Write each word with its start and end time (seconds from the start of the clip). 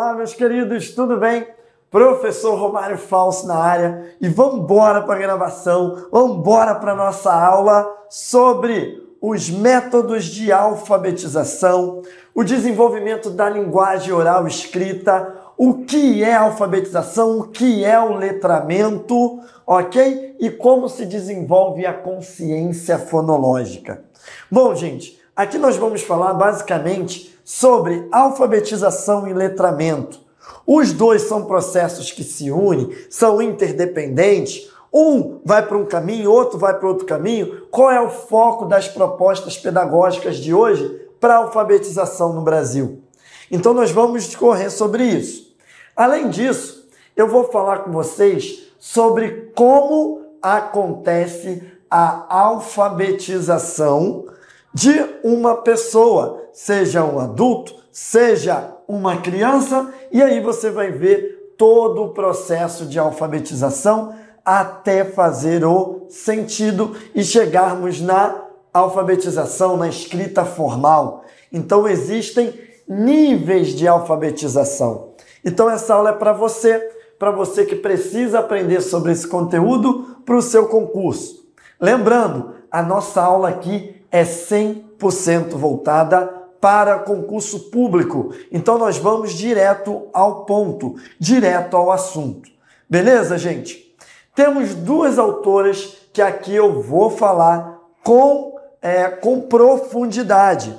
Olá, 0.00 0.14
meus 0.14 0.32
queridos, 0.32 0.92
tudo 0.92 1.16
bem? 1.16 1.44
Professor 1.90 2.54
Romário 2.54 2.96
Falso 2.96 3.48
na 3.48 3.56
área 3.56 4.14
e 4.20 4.28
vamos 4.28 4.60
embora 4.60 5.02
para 5.02 5.16
a 5.16 5.18
gravação, 5.18 6.06
vamos 6.12 6.36
embora 6.36 6.76
para 6.76 6.92
a 6.92 6.94
nossa 6.94 7.32
aula 7.32 7.84
sobre 8.08 9.02
os 9.20 9.50
métodos 9.50 10.26
de 10.26 10.52
alfabetização, 10.52 12.02
o 12.32 12.44
desenvolvimento 12.44 13.28
da 13.28 13.50
linguagem 13.50 14.12
oral 14.12 14.46
escrita, 14.46 15.34
o 15.56 15.82
que 15.82 16.22
é 16.22 16.32
alfabetização, 16.32 17.40
o 17.40 17.48
que 17.48 17.84
é 17.84 17.98
o 17.98 18.14
letramento, 18.14 19.40
ok? 19.66 20.36
E 20.38 20.48
como 20.48 20.88
se 20.88 21.06
desenvolve 21.06 21.84
a 21.84 21.92
consciência 21.92 23.00
fonológica. 23.00 24.04
Bom, 24.48 24.72
gente, 24.76 25.20
aqui 25.34 25.58
nós 25.58 25.76
vamos 25.76 26.02
falar 26.02 26.34
basicamente 26.34 27.36
sobre 27.48 28.06
alfabetização 28.12 29.26
e 29.26 29.32
letramento. 29.32 30.20
Os 30.66 30.92
dois 30.92 31.22
são 31.22 31.46
processos 31.46 32.12
que 32.12 32.22
se 32.22 32.50
unem, 32.50 32.94
são 33.08 33.40
interdependentes. 33.40 34.70
Um 34.92 35.40
vai 35.46 35.66
para 35.66 35.78
um 35.78 35.86
caminho, 35.86 36.30
outro 36.30 36.58
vai 36.58 36.78
para 36.78 36.86
outro 36.86 37.06
caminho. 37.06 37.62
Qual 37.70 37.90
é 37.90 37.98
o 37.98 38.10
foco 38.10 38.66
das 38.66 38.86
propostas 38.86 39.56
pedagógicas 39.56 40.36
de 40.36 40.52
hoje 40.52 41.08
para 41.18 41.36
a 41.36 41.38
alfabetização 41.38 42.34
no 42.34 42.42
Brasil? 42.42 43.02
Então 43.50 43.72
nós 43.72 43.90
vamos 43.90 44.24
discorrer 44.24 44.70
sobre 44.70 45.04
isso. 45.04 45.56
Além 45.96 46.28
disso, 46.28 46.86
eu 47.16 47.28
vou 47.28 47.44
falar 47.44 47.78
com 47.78 47.90
vocês 47.90 48.64
sobre 48.78 49.50
como 49.56 50.20
acontece 50.42 51.62
a 51.90 52.26
alfabetização 52.28 54.26
de 54.74 54.92
uma 55.24 55.56
pessoa, 55.56 56.47
seja 56.58 57.04
um 57.04 57.20
adulto, 57.20 57.72
seja 57.92 58.74
uma 58.88 59.18
criança, 59.18 59.94
e 60.10 60.20
aí 60.20 60.40
você 60.40 60.70
vai 60.70 60.90
ver 60.90 61.54
todo 61.56 62.02
o 62.02 62.08
processo 62.08 62.84
de 62.84 62.98
alfabetização 62.98 64.12
até 64.44 65.04
fazer 65.04 65.64
o 65.64 66.06
sentido 66.08 66.96
e 67.14 67.22
chegarmos 67.22 68.00
na 68.00 68.42
alfabetização, 68.74 69.76
na 69.76 69.88
escrita 69.88 70.44
formal. 70.44 71.22
Então 71.52 71.86
existem 71.86 72.52
níveis 72.88 73.68
de 73.68 73.86
alfabetização. 73.86 75.10
Então 75.44 75.70
essa 75.70 75.94
aula 75.94 76.10
é 76.10 76.14
para 76.14 76.32
você, 76.32 76.80
para 77.20 77.30
você 77.30 77.64
que 77.64 77.76
precisa 77.76 78.40
aprender 78.40 78.80
sobre 78.80 79.12
esse 79.12 79.28
conteúdo 79.28 80.16
para 80.26 80.36
o 80.36 80.42
seu 80.42 80.66
concurso. 80.66 81.46
Lembrando, 81.80 82.54
a 82.68 82.82
nossa 82.82 83.22
aula 83.22 83.48
aqui 83.48 83.94
é 84.10 84.24
100% 84.24 85.50
voltada 85.50 86.37
para 86.60 86.98
concurso 87.00 87.70
público. 87.70 88.34
Então 88.50 88.78
nós 88.78 88.98
vamos 88.98 89.32
direto 89.32 90.08
ao 90.12 90.44
ponto, 90.44 90.96
direto 91.18 91.76
ao 91.76 91.90
assunto. 91.90 92.50
Beleza, 92.88 93.36
gente? 93.36 93.94
Temos 94.34 94.74
duas 94.74 95.18
autoras 95.18 95.96
que 96.12 96.22
aqui 96.22 96.54
eu 96.54 96.80
vou 96.80 97.10
falar 97.10 97.78
com, 98.02 98.56
é, 98.80 99.08
com 99.08 99.42
profundidade. 99.42 100.74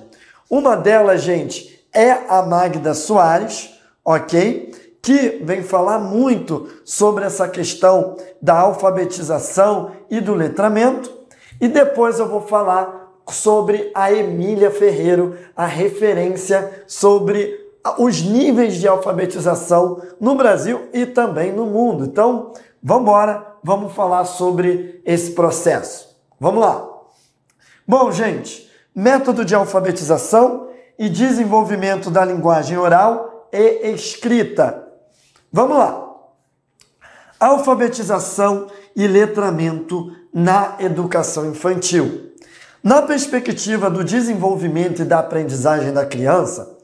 Uma 0.49 0.75
delas, 0.75 1.21
gente, 1.21 1.85
é 1.93 2.11
a 2.27 2.41
Magda 2.41 2.93
Soares, 2.93 3.69
ok? 4.03 4.71
Que 5.01 5.41
vem 5.43 5.61
falar 5.61 5.99
muito 5.99 6.67
sobre 6.83 7.25
essa 7.25 7.47
questão 7.47 8.17
da 8.41 8.57
alfabetização 8.57 9.91
e 10.09 10.19
do 10.19 10.33
letramento. 10.33 11.11
E 11.61 11.67
depois 11.67 12.19
eu 12.19 12.27
vou 12.27 12.41
falar 12.41 12.98
sobre 13.33 13.91
a 13.93 14.11
Emília 14.11 14.71
Ferreiro, 14.71 15.37
a 15.55 15.65
referência 15.65 16.83
sobre 16.87 17.69
os 17.97 18.21
níveis 18.21 18.75
de 18.75 18.87
alfabetização 18.87 20.01
no 20.19 20.35
Brasil 20.35 20.87
e 20.93 21.05
também 21.05 21.51
no 21.51 21.65
mundo. 21.65 22.05
Então, 22.05 22.53
vamos 22.81 23.03
embora, 23.03 23.55
vamos 23.63 23.93
falar 23.93 24.25
sobre 24.25 25.01
esse 25.05 25.31
processo. 25.31 26.15
Vamos 26.39 26.61
lá. 26.61 26.87
Bom, 27.87 28.11
gente, 28.11 28.69
método 28.93 29.43
de 29.43 29.55
alfabetização 29.55 30.69
e 30.97 31.09
desenvolvimento 31.09 32.11
da 32.11 32.23
linguagem 32.25 32.77
oral 32.77 33.47
e 33.51 33.91
escrita. 33.91 34.87
Vamos 35.51 35.77
lá. 35.77 36.05
Alfabetização 37.39 38.67
e 38.95 39.07
letramento 39.07 40.13
na 40.33 40.75
educação 40.79 41.49
infantil. 41.49 42.33
Na 42.81 43.01
perspectiva 43.01 43.89
do 43.89 44.05
desenvolvimento 44.05 45.01
e 45.01 45.05
da 45.05 45.19
aprendizagem 45.19 45.91
da 45.91 46.05
criança, 46.05 46.77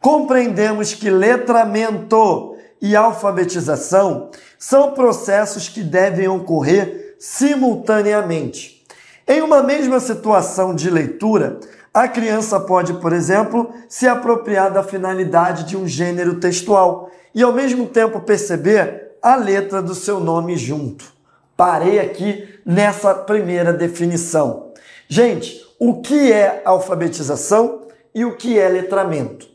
compreendemos 0.00 0.94
que 0.94 1.10
letramento 1.10 2.54
e 2.80 2.94
alfabetização 2.94 4.30
são 4.56 4.92
processos 4.92 5.68
que 5.68 5.82
devem 5.82 6.28
ocorrer 6.28 7.16
simultaneamente. 7.18 8.86
Em 9.26 9.42
uma 9.42 9.60
mesma 9.60 9.98
situação 9.98 10.72
de 10.72 10.88
leitura, 10.88 11.58
a 11.92 12.06
criança 12.06 12.60
pode, 12.60 12.94
por 12.94 13.12
exemplo, 13.12 13.70
se 13.88 14.06
apropriar 14.06 14.70
da 14.70 14.84
finalidade 14.84 15.64
de 15.64 15.76
um 15.76 15.86
gênero 15.86 16.36
textual 16.36 17.10
e, 17.34 17.42
ao 17.42 17.52
mesmo 17.52 17.86
tempo, 17.86 18.20
perceber 18.20 19.16
a 19.20 19.34
letra 19.34 19.82
do 19.82 19.96
seu 19.96 20.20
nome 20.20 20.56
junto. 20.56 21.12
Parei 21.56 21.98
aqui 21.98 22.48
nessa 22.64 23.12
primeira 23.12 23.72
definição. 23.72 24.69
Gente, 25.12 25.66
o 25.76 26.00
que 26.00 26.32
é 26.32 26.62
alfabetização 26.64 27.88
e 28.14 28.24
o 28.24 28.36
que 28.36 28.56
é 28.56 28.68
letramento? 28.68 29.48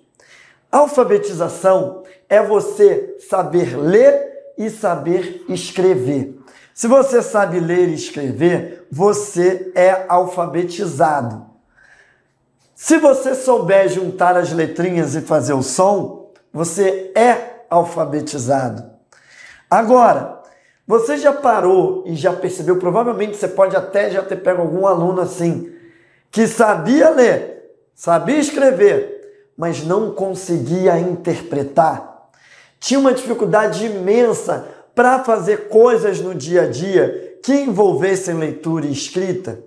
Alfabetização 0.69 2.03
é 2.27 2.43
você 2.43 3.15
saber 3.29 3.77
ler 3.77 4.51
e 4.57 4.69
saber 4.69 5.45
escrever. 5.47 6.37
Se 6.73 6.89
você 6.89 7.21
sabe 7.21 7.61
ler 7.61 7.87
e 7.87 7.93
escrever, 7.93 8.85
você 8.91 9.71
é 9.73 10.05
alfabetizado. 10.09 11.45
Se 12.75 12.97
você 12.97 13.33
souber 13.33 13.87
juntar 13.87 14.35
as 14.35 14.51
letrinhas 14.51 15.15
e 15.15 15.21
fazer 15.21 15.53
o 15.53 15.63
som, 15.63 16.33
você 16.51 17.13
é 17.15 17.63
alfabetizado. 17.69 18.91
Agora, 19.71 20.43
você 20.87 21.17
já 21.17 21.33
parou 21.33 22.03
e 22.05 22.15
já 22.15 22.31
percebeu? 22.31 22.77
Provavelmente 22.77 23.35
você 23.35 23.47
pode 23.47 23.75
até 23.75 24.11
já 24.11 24.21
ter 24.21 24.37
pego 24.37 24.61
algum 24.61 24.85
aluno 24.85 25.21
assim, 25.21 25.73
que 26.29 26.47
sabia 26.47 27.09
ler, 27.09 27.75
sabia 27.95 28.37
escrever, 28.37 29.49
mas 29.57 29.83
não 29.83 30.11
conseguia 30.11 30.99
interpretar. 30.99 32.29
Tinha 32.79 32.99
uma 32.99 33.13
dificuldade 33.13 33.85
imensa 33.85 34.67
para 34.93 35.23
fazer 35.23 35.69
coisas 35.69 36.21
no 36.21 36.35
dia 36.35 36.63
a 36.63 36.67
dia 36.67 37.39
que 37.41 37.53
envolvessem 37.53 38.35
leitura 38.35 38.85
e 38.85 38.91
escrita. 38.91 39.59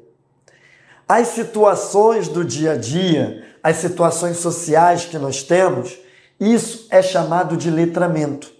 As 1.09 1.29
situações 1.29 2.29
do 2.29 2.45
dia 2.45 2.73
a 2.73 2.77
dia, 2.77 3.45
as 3.63 3.77
situações 3.77 4.37
sociais 4.37 5.05
que 5.05 5.19
nós 5.19 5.43
temos, 5.43 5.99
isso 6.39 6.87
é 6.91 7.03
chamado 7.03 7.57
de 7.57 7.71
letramento. 7.71 8.58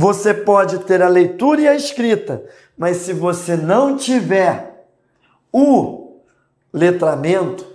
Você 0.00 0.32
pode 0.32 0.78
ter 0.84 1.02
a 1.02 1.08
leitura 1.08 1.60
e 1.62 1.66
a 1.66 1.74
escrita, 1.74 2.44
mas 2.76 2.98
se 2.98 3.12
você 3.12 3.56
não 3.56 3.96
tiver 3.96 4.86
o 5.52 6.20
letramento, 6.72 7.66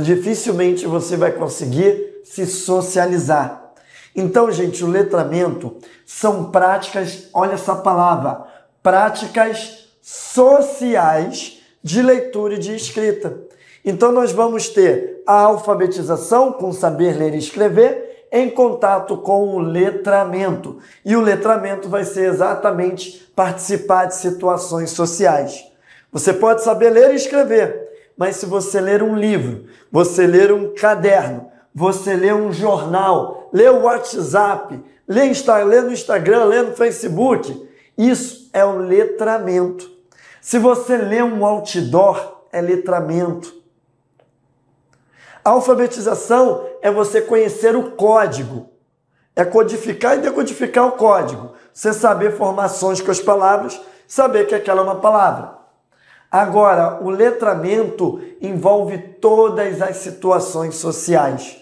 dificilmente 0.00 0.86
você 0.86 1.16
vai 1.16 1.32
conseguir 1.32 2.20
se 2.22 2.46
socializar. 2.46 3.72
Então, 4.14 4.52
gente, 4.52 4.84
o 4.84 4.88
letramento 4.88 5.76
são 6.06 6.52
práticas, 6.52 7.28
olha 7.34 7.54
essa 7.54 7.74
palavra, 7.74 8.44
práticas 8.80 9.88
sociais 10.00 11.58
de 11.82 12.00
leitura 12.00 12.54
e 12.54 12.58
de 12.58 12.76
escrita. 12.76 13.36
Então, 13.84 14.12
nós 14.12 14.30
vamos 14.30 14.68
ter 14.68 15.24
a 15.26 15.40
alfabetização 15.40 16.52
com 16.52 16.72
saber 16.72 17.18
ler 17.18 17.34
e 17.34 17.38
escrever 17.38 18.03
em 18.34 18.50
contato 18.50 19.16
com 19.16 19.54
o 19.54 19.60
letramento. 19.60 20.78
E 21.04 21.14
o 21.14 21.20
letramento 21.20 21.88
vai 21.88 22.02
ser 22.02 22.28
exatamente 22.28 23.30
participar 23.36 24.06
de 24.06 24.16
situações 24.16 24.90
sociais. 24.90 25.64
Você 26.10 26.32
pode 26.32 26.64
saber 26.64 26.90
ler 26.90 27.12
e 27.12 27.16
escrever, 27.16 27.88
mas 28.16 28.34
se 28.36 28.46
você 28.46 28.80
ler 28.80 29.04
um 29.04 29.14
livro, 29.14 29.66
você 29.90 30.26
ler 30.26 30.52
um 30.52 30.74
caderno, 30.74 31.48
você 31.72 32.14
ler 32.14 32.34
um 32.34 32.52
jornal, 32.52 33.48
ler 33.52 33.70
o 33.70 33.82
WhatsApp, 33.82 34.82
ler, 35.06 35.32
ler 35.66 35.82
no 35.84 35.92
Instagram, 35.92 36.44
ler 36.44 36.64
no 36.64 36.74
Facebook, 36.74 37.68
isso 37.96 38.50
é 38.52 38.64
o 38.64 38.78
letramento. 38.78 39.88
Se 40.40 40.58
você 40.58 40.96
lê 40.96 41.22
um 41.22 41.46
outdoor, 41.46 42.42
é 42.52 42.60
letramento. 42.60 43.62
A 45.44 45.50
alfabetização 45.50 46.66
é 46.84 46.90
você 46.90 47.22
conhecer 47.22 47.74
o 47.74 47.92
código. 47.92 48.68
É 49.34 49.42
codificar 49.42 50.18
e 50.18 50.20
decodificar 50.20 50.86
o 50.86 50.92
código. 50.92 51.52
Você 51.72 51.94
saber 51.94 52.36
formações 52.36 53.00
com 53.00 53.10
as 53.10 53.18
palavras, 53.18 53.80
saber 54.06 54.46
que 54.46 54.54
aquela 54.54 54.82
é 54.82 54.84
uma 54.84 54.96
palavra. 54.96 55.54
Agora, 56.30 57.02
o 57.02 57.08
letramento 57.08 58.20
envolve 58.38 58.98
todas 58.98 59.80
as 59.80 59.96
situações 59.96 60.74
sociais. 60.74 61.56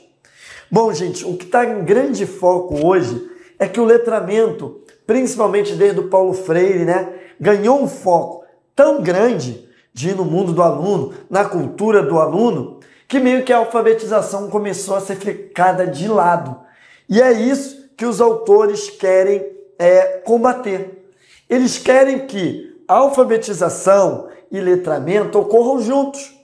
Bom, 0.68 0.92
gente, 0.92 1.24
o 1.24 1.36
que 1.36 1.44
está 1.44 1.64
em 1.64 1.84
grande 1.84 2.26
foco 2.26 2.84
hoje 2.84 3.30
é 3.60 3.68
que 3.68 3.78
o 3.78 3.84
letramento, 3.84 4.80
principalmente 5.06 5.76
desde 5.76 6.00
o 6.00 6.08
Paulo 6.08 6.32
Freire, 6.32 6.84
né, 6.84 7.14
ganhou 7.38 7.80
um 7.80 7.86
foco 7.86 8.44
tão 8.74 9.00
grande 9.00 9.68
de 9.94 10.08
ir 10.08 10.16
no 10.16 10.24
mundo 10.24 10.52
do 10.52 10.62
aluno, 10.62 11.14
na 11.30 11.44
cultura 11.44 12.02
do 12.02 12.18
aluno, 12.18 12.80
que 13.12 13.20
meio 13.20 13.44
que 13.44 13.52
a 13.52 13.58
alfabetização 13.58 14.48
começou 14.48 14.96
a 14.96 15.00
ser 15.02 15.16
ficada 15.16 15.86
de 15.86 16.08
lado. 16.08 16.58
E 17.06 17.20
é 17.20 17.30
isso 17.30 17.90
que 17.94 18.06
os 18.06 18.22
autores 18.22 18.88
querem 18.88 19.46
é, 19.78 20.22
combater. 20.24 21.12
Eles 21.46 21.76
querem 21.76 22.26
que 22.26 22.82
alfabetização 22.88 24.30
e 24.50 24.58
letramento 24.58 25.38
ocorram 25.38 25.78
juntos. 25.82 26.34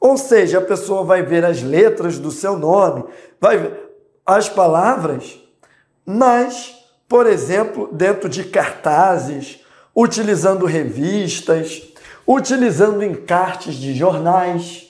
Ou 0.00 0.16
seja, 0.18 0.58
a 0.58 0.60
pessoa 0.60 1.04
vai 1.04 1.22
ver 1.22 1.44
as 1.44 1.62
letras 1.62 2.18
do 2.18 2.32
seu 2.32 2.58
nome, 2.58 3.04
vai 3.40 3.58
ver 3.58 3.80
as 4.26 4.48
palavras, 4.48 5.40
mas, 6.04 6.74
por 7.08 7.28
exemplo, 7.28 7.90
dentro 7.92 8.28
de 8.28 8.42
cartazes, 8.42 9.60
utilizando 9.94 10.66
revistas, 10.66 11.80
utilizando 12.26 13.04
encartes 13.04 13.76
de 13.76 13.94
jornais, 13.94 14.87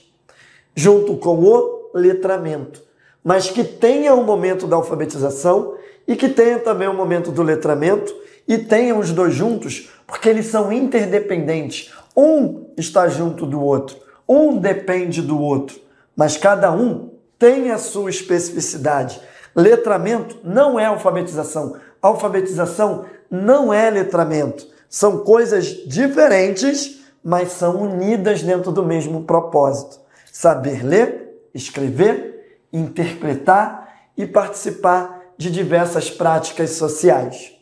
junto 0.78 1.16
com 1.16 1.42
o 1.42 1.90
letramento. 1.92 2.80
Mas 3.24 3.50
que 3.50 3.64
tenha 3.64 4.14
o 4.14 4.20
um 4.20 4.24
momento 4.24 4.64
da 4.64 4.76
alfabetização 4.76 5.74
e 6.06 6.14
que 6.14 6.28
tenha 6.28 6.60
também 6.60 6.86
o 6.86 6.92
um 6.92 6.96
momento 6.96 7.32
do 7.32 7.42
letramento 7.42 8.14
e 8.46 8.56
tenha 8.58 8.94
os 8.94 9.10
dois 9.10 9.34
juntos, 9.34 9.90
porque 10.06 10.28
eles 10.28 10.46
são 10.46 10.72
interdependentes. 10.72 11.92
Um 12.16 12.66
está 12.76 13.08
junto 13.08 13.44
do 13.44 13.60
outro, 13.60 13.96
um 14.28 14.56
depende 14.56 15.20
do 15.20 15.40
outro, 15.42 15.80
mas 16.14 16.36
cada 16.36 16.70
um 16.70 17.10
tem 17.36 17.72
a 17.72 17.78
sua 17.78 18.08
especificidade. 18.08 19.20
Letramento 19.56 20.38
não 20.44 20.78
é 20.78 20.84
alfabetização. 20.84 21.74
Alfabetização 22.00 23.04
não 23.28 23.74
é 23.74 23.90
letramento. 23.90 24.64
São 24.88 25.18
coisas 25.24 25.66
diferentes, 25.88 27.00
mas 27.22 27.50
são 27.50 27.82
unidas 27.82 28.44
dentro 28.44 28.70
do 28.70 28.84
mesmo 28.84 29.24
propósito. 29.24 30.06
Saber 30.40 30.86
ler, 30.86 31.50
escrever, 31.52 32.60
interpretar 32.72 34.08
e 34.16 34.24
participar 34.24 35.32
de 35.36 35.50
diversas 35.50 36.12
práticas 36.12 36.70
sociais. 36.70 37.58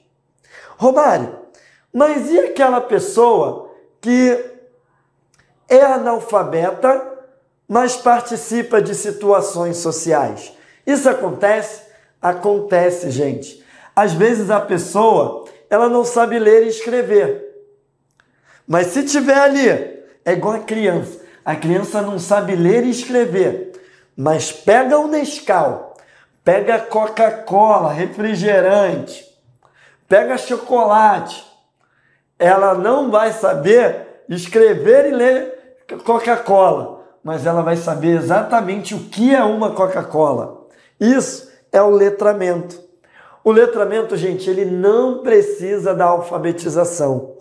Romário, 0.76 1.38
mas 1.90 2.31
e 2.31 2.38
aquela 2.38 2.82
pessoa 2.82 3.75
que 3.99 4.44
é 5.70 5.81
analfabeta, 5.81 7.14
mas 7.67 7.96
participa 7.96 8.82
de 8.82 8.94
situações 8.94 9.78
sociais? 9.78 10.52
Isso 10.87 11.08
acontece? 11.08 11.81
Acontece, 12.20 13.11
gente. 13.11 13.64
Às 13.96 14.12
vezes 14.12 14.50
a 14.50 14.61
pessoa, 14.61 15.46
ela 15.70 15.88
não 15.88 16.05
sabe 16.05 16.38
ler 16.38 16.64
e 16.64 16.69
escrever. 16.69 17.43
Mas 18.69 18.88
se 18.88 19.02
tiver 19.02 19.38
ali, 19.38 19.67
é 19.67 20.32
igual 20.32 20.56
a 20.56 20.58
criança. 20.58 21.25
A 21.46 21.54
criança 21.54 22.02
não 22.02 22.19
sabe 22.19 22.56
ler 22.56 22.82
e 22.82 22.90
escrever, 22.90 23.70
mas 24.16 24.50
pega 24.50 24.98
o 24.98 25.06
Nescau, 25.06 25.94
pega 26.43 26.81
Coca-Cola, 26.81 27.93
refrigerante, 27.93 29.25
pega 30.08 30.37
chocolate. 30.37 31.46
Ela 32.37 32.75
não 32.75 33.12
vai 33.12 33.31
saber 33.31 34.25
escrever 34.28 35.06
e 35.06 35.14
ler 35.14 35.76
Coca-Cola, 36.04 37.04
mas 37.22 37.46
ela 37.46 37.62
vai 37.62 37.76
saber 37.76 38.16
exatamente 38.16 38.92
o 38.92 39.04
que 39.04 39.32
é 39.32 39.44
uma 39.44 39.70
Coca-Cola. 39.70 40.66
Isso 40.99 41.49
é 41.70 41.81
o 41.81 41.90
letramento. 41.90 42.82
O 43.44 43.52
letramento, 43.52 44.16
gente, 44.16 44.50
ele 44.50 44.64
não 44.64 45.22
precisa 45.22 45.94
da 45.94 46.06
alfabetização. 46.06 47.37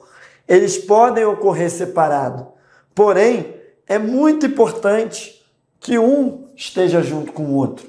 Eles 0.48 0.78
podem 0.78 1.26
ocorrer 1.26 1.72
separado. 1.72 2.54
Porém, 2.94 3.55
é 3.88 3.98
muito 3.98 4.46
importante 4.46 5.44
que 5.80 6.00
um 6.00 6.48
esteja 6.56 7.02
junto 7.02 7.32
com 7.32 7.44
o 7.44 7.56
outro. 7.56 7.88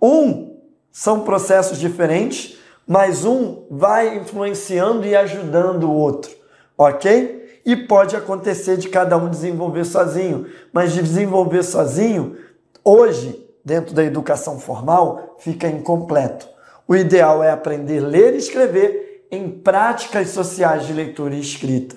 Um 0.00 0.56
são 0.90 1.20
processos 1.20 1.78
diferentes, 1.78 2.58
mas 2.86 3.24
um 3.24 3.66
vai 3.70 4.16
influenciando 4.16 5.06
e 5.06 5.14
ajudando 5.14 5.84
o 5.84 5.92
outro, 5.92 6.32
ok? 6.76 7.60
E 7.64 7.76
pode 7.76 8.16
acontecer 8.16 8.76
de 8.76 8.88
cada 8.88 9.16
um 9.16 9.28
desenvolver 9.28 9.84
sozinho, 9.84 10.46
mas 10.72 10.92
de 10.92 11.02
desenvolver 11.02 11.62
sozinho, 11.62 12.36
hoje 12.84 13.44
dentro 13.64 13.94
da 13.94 14.04
educação 14.04 14.58
formal 14.60 15.36
fica 15.38 15.68
incompleto. 15.68 16.48
O 16.86 16.94
ideal 16.94 17.42
é 17.42 17.50
aprender 17.50 18.04
a 18.04 18.06
ler 18.06 18.34
e 18.34 18.38
escrever 18.38 19.26
em 19.30 19.50
práticas 19.50 20.28
sociais 20.30 20.86
de 20.86 20.92
leitura 20.92 21.34
e 21.34 21.40
escrita. 21.40 21.96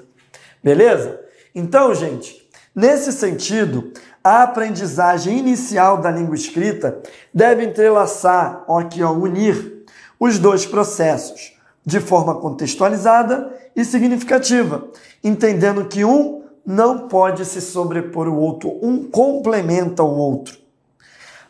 Beleza? 0.64 1.22
Então, 1.54 1.94
gente, 1.94 2.39
nesse 2.76 3.12
sentido, 3.12 3.92
a 4.24 4.44
aprendizagem 4.44 5.38
inicial 5.38 5.98
da 5.98 6.12
língua 6.12 6.36
escrita 6.36 7.02
deve 7.34 7.64
entrelaçar, 7.64 8.64
aqui, 8.70 9.02
ó, 9.02 9.12
unir 9.12 9.86
os 10.20 10.38
dois 10.38 10.66
processos 10.66 11.58
de 11.86 12.00
forma 12.00 12.36
contextualizada 12.36 13.52
e 13.76 13.84
significativa, 13.86 14.88
entendendo 15.24 15.86
que 15.86 16.04
um 16.04 16.44
não 16.66 17.08
pode 17.08 17.46
se 17.46 17.62
sobrepor 17.62 18.28
o 18.28 18.36
outro, 18.36 18.78
um 18.84 19.10
complementa 19.10 20.04
o 20.04 20.18
outro. 20.18 20.58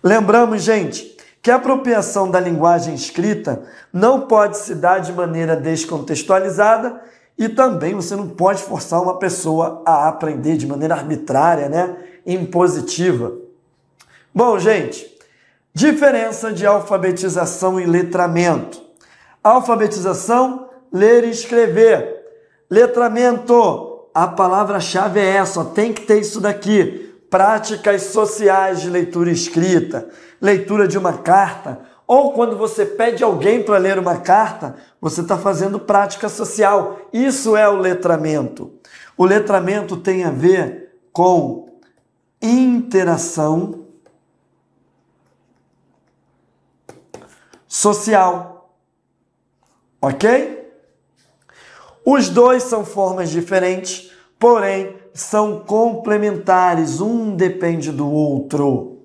Lembramos, 0.01 0.61
gente, 0.61 1.17
que 1.41 1.51
a 1.51 1.55
apropriação 1.55 2.29
da 2.29 2.39
linguagem 2.39 2.93
escrita 2.93 3.63
não 3.91 4.21
pode 4.21 4.57
se 4.57 4.75
dar 4.75 4.99
de 4.99 5.11
maneira 5.11 5.55
descontextualizada 5.55 7.01
e 7.39 7.47
também 7.47 7.95
você 7.95 8.17
não 8.17 8.27
pode 8.27 8.61
forçar 8.61 9.01
uma 9.01 9.17
pessoa 9.17 9.81
a 9.85 10.09
aprender 10.09 10.57
de 10.57 10.67
maneira 10.67 10.93
arbitrária, 10.93 11.69
né? 11.69 11.95
impositiva. 12.25 13.33
Bom, 14.35 14.59
gente, 14.59 15.17
diferença 15.73 16.51
de 16.51 16.65
alfabetização 16.65 17.79
e 17.79 17.85
letramento. 17.85 18.81
Alfabetização, 19.41 20.67
ler 20.91 21.23
e 21.23 21.29
escrever. 21.29 22.17
Letramento, 22.69 24.09
a 24.13 24.27
palavra-chave 24.27 25.21
é 25.21 25.37
essa, 25.37 25.61
ó, 25.61 25.63
tem 25.63 25.93
que 25.93 26.01
ter 26.01 26.19
isso 26.19 26.41
daqui 26.41 27.09
práticas 27.29 28.03
sociais 28.03 28.81
de 28.81 28.89
leitura 28.89 29.31
escrita, 29.31 30.09
leitura 30.41 30.87
de 30.87 30.97
uma 30.97 31.13
carta, 31.13 31.79
ou 32.09 32.33
quando 32.33 32.57
você 32.57 32.87
pede 32.87 33.23
alguém 33.23 33.61
para 33.61 33.77
ler 33.77 33.99
uma 33.99 34.17
carta, 34.17 34.77
você 34.99 35.21
está 35.21 35.37
fazendo 35.37 35.79
prática 35.79 36.27
social. 36.27 37.01
Isso 37.13 37.55
é 37.55 37.69
o 37.69 37.77
letramento. 37.77 38.73
O 39.15 39.23
letramento 39.23 39.95
tem 39.95 40.23
a 40.23 40.31
ver 40.31 40.91
com 41.13 41.69
interação 42.41 43.85
social. 47.67 48.73
Ok? 50.01 50.67
Os 52.03 52.27
dois 52.27 52.63
são 52.63 52.83
formas 52.83 53.29
diferentes, 53.29 54.11
porém 54.39 54.97
são 55.13 55.59
complementares, 55.59 57.01
um 57.01 57.35
depende 57.35 57.91
do 57.91 58.11
outro. 58.11 58.97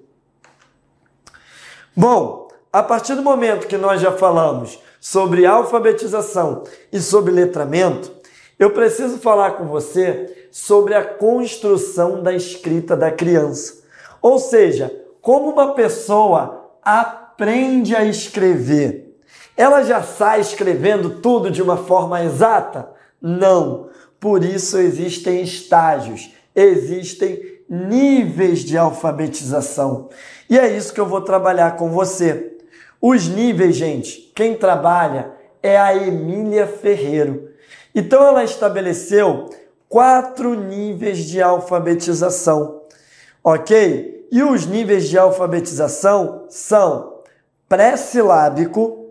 Bom, 1.94 2.43
a 2.74 2.82
partir 2.82 3.14
do 3.14 3.22
momento 3.22 3.68
que 3.68 3.76
nós 3.76 4.00
já 4.00 4.10
falamos 4.10 4.80
sobre 5.00 5.46
alfabetização 5.46 6.64
e 6.92 6.98
sobre 6.98 7.30
letramento, 7.30 8.10
eu 8.58 8.70
preciso 8.70 9.18
falar 9.18 9.52
com 9.52 9.66
você 9.66 10.48
sobre 10.50 10.92
a 10.92 11.04
construção 11.04 12.20
da 12.20 12.34
escrita 12.34 12.96
da 12.96 13.12
criança. 13.12 13.74
Ou 14.20 14.40
seja, 14.40 14.92
como 15.22 15.50
uma 15.50 15.74
pessoa 15.74 16.72
aprende 16.82 17.94
a 17.94 18.04
escrever. 18.04 19.20
Ela 19.56 19.84
já 19.84 20.02
sai 20.02 20.40
escrevendo 20.40 21.20
tudo 21.20 21.52
de 21.52 21.62
uma 21.62 21.76
forma 21.76 22.24
exata? 22.24 22.88
Não. 23.22 23.88
Por 24.18 24.42
isso 24.42 24.78
existem 24.78 25.42
estágios, 25.42 26.32
existem 26.56 27.40
níveis 27.70 28.64
de 28.64 28.76
alfabetização. 28.76 30.08
E 30.50 30.58
é 30.58 30.76
isso 30.76 30.92
que 30.92 31.00
eu 31.00 31.06
vou 31.06 31.20
trabalhar 31.20 31.76
com 31.76 31.90
você. 31.90 32.53
Os 33.06 33.28
níveis, 33.28 33.76
gente, 33.76 34.32
quem 34.34 34.56
trabalha 34.56 35.30
é 35.62 35.78
a 35.78 35.94
Emília 35.94 36.66
Ferreiro. 36.66 37.50
Então 37.94 38.26
ela 38.26 38.42
estabeleceu 38.42 39.50
quatro 39.90 40.54
níveis 40.54 41.18
de 41.18 41.42
alfabetização, 41.42 42.80
ok? 43.44 44.26
E 44.32 44.42
os 44.42 44.64
níveis 44.64 45.06
de 45.06 45.18
alfabetização 45.18 46.46
são 46.48 47.20
pré-silábico, 47.68 49.10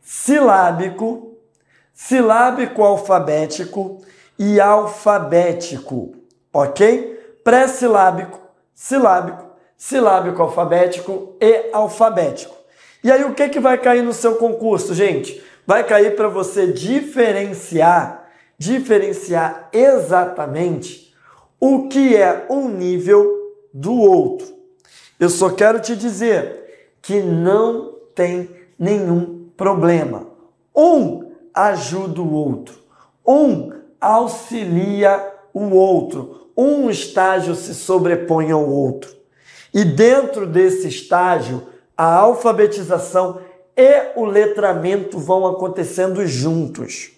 silábico, 0.00 1.36
silábico 1.92 2.82
alfabético 2.82 4.00
e 4.38 4.58
alfabético, 4.58 6.14
ok? 6.50 7.20
Pré-silábico, 7.44 8.40
silábico, 8.74 9.44
silábico 9.76 10.40
alfabético 10.40 11.36
e 11.38 11.68
alfabético. 11.70 12.59
E 13.02 13.10
aí 13.10 13.24
o 13.24 13.34
que, 13.34 13.48
que 13.48 13.60
vai 13.60 13.78
cair 13.78 14.02
no 14.02 14.12
seu 14.12 14.36
concurso, 14.36 14.94
gente? 14.94 15.42
vai 15.70 15.84
cair 15.84 16.16
para 16.16 16.26
você 16.26 16.66
diferenciar, 16.66 18.28
diferenciar 18.58 19.68
exatamente 19.72 21.14
o 21.60 21.86
que 21.86 22.16
é 22.16 22.46
um 22.50 22.68
nível 22.68 23.54
do 23.72 23.94
outro. 23.94 24.48
Eu 25.20 25.28
só 25.28 25.50
quero 25.50 25.78
te 25.78 25.94
dizer 25.94 26.90
que 27.00 27.22
não 27.22 27.94
tem 28.16 28.50
nenhum 28.76 29.48
problema. 29.56 30.26
Um 30.74 31.30
ajuda 31.54 32.20
o 32.20 32.32
outro, 32.32 32.74
um 33.24 33.70
auxilia 34.00 35.24
o 35.54 35.70
outro, 35.70 36.48
um 36.56 36.90
estágio 36.90 37.54
se 37.54 37.76
sobrepõe 37.76 38.50
ao 38.50 38.68
outro. 38.68 39.14
E 39.72 39.84
dentro 39.84 40.48
desse 40.48 40.88
estágio, 40.88 41.62
a 42.00 42.14
alfabetização 42.14 43.42
e 43.76 44.12
o 44.16 44.24
letramento 44.24 45.18
vão 45.18 45.46
acontecendo 45.46 46.26
juntos. 46.26 47.10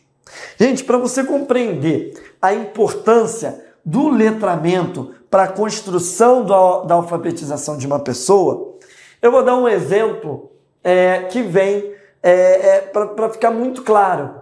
Gente, 0.56 0.82
para 0.82 0.98
você 0.98 1.22
compreender 1.22 2.34
a 2.42 2.52
importância 2.52 3.64
do 3.84 4.08
letramento 4.08 5.14
para 5.30 5.44
a 5.44 5.48
construção 5.48 6.44
da 6.44 6.94
alfabetização 6.94 7.78
de 7.78 7.86
uma 7.86 8.00
pessoa, 8.00 8.76
eu 9.22 9.30
vou 9.30 9.44
dar 9.44 9.54
um 9.54 9.68
exemplo 9.68 10.50
é, 10.82 11.28
que 11.30 11.42
vem 11.42 11.94
é, 12.20 12.32
é, 12.32 12.80
para 12.80 13.30
ficar 13.30 13.52
muito 13.52 13.82
claro. 13.82 14.34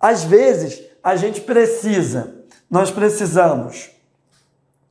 Às 0.00 0.24
vezes, 0.24 0.82
a 1.04 1.16
gente 1.16 1.42
precisa, 1.42 2.34
nós 2.70 2.90
precisamos. 2.90 3.90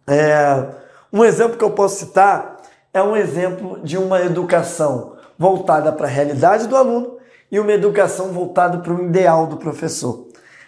É, 0.05 0.63
um 1.11 1.25
exemplo 1.25 1.57
que 1.57 1.63
eu 1.63 1.71
posso 1.71 2.05
citar 2.05 2.58
é 2.93 3.01
um 3.01 3.15
exemplo 3.15 3.79
de 3.83 3.97
uma 3.97 4.21
educação 4.21 5.17
voltada 5.37 5.91
para 5.91 6.07
a 6.07 6.09
realidade 6.09 6.67
do 6.67 6.75
aluno 6.75 7.17
e 7.51 7.59
uma 7.59 7.71
educação 7.71 8.27
voltada 8.29 8.79
para 8.79 8.93
o 8.93 9.05
ideal 9.05 9.47
do 9.47 9.57
professor. 9.57 10.27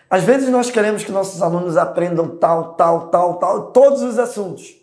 Às 0.10 0.24
vezes 0.24 0.50
nós 0.50 0.70
queremos 0.70 1.04
que 1.04 1.12
nossos 1.12 1.42
alunos 1.42 1.78
aprendam 1.78 2.28
tal, 2.28 2.74
tal, 2.74 3.08
tal, 3.08 3.36
tal, 3.36 3.72
todos 3.72 4.02
os 4.02 4.20
assuntos. 4.20 4.76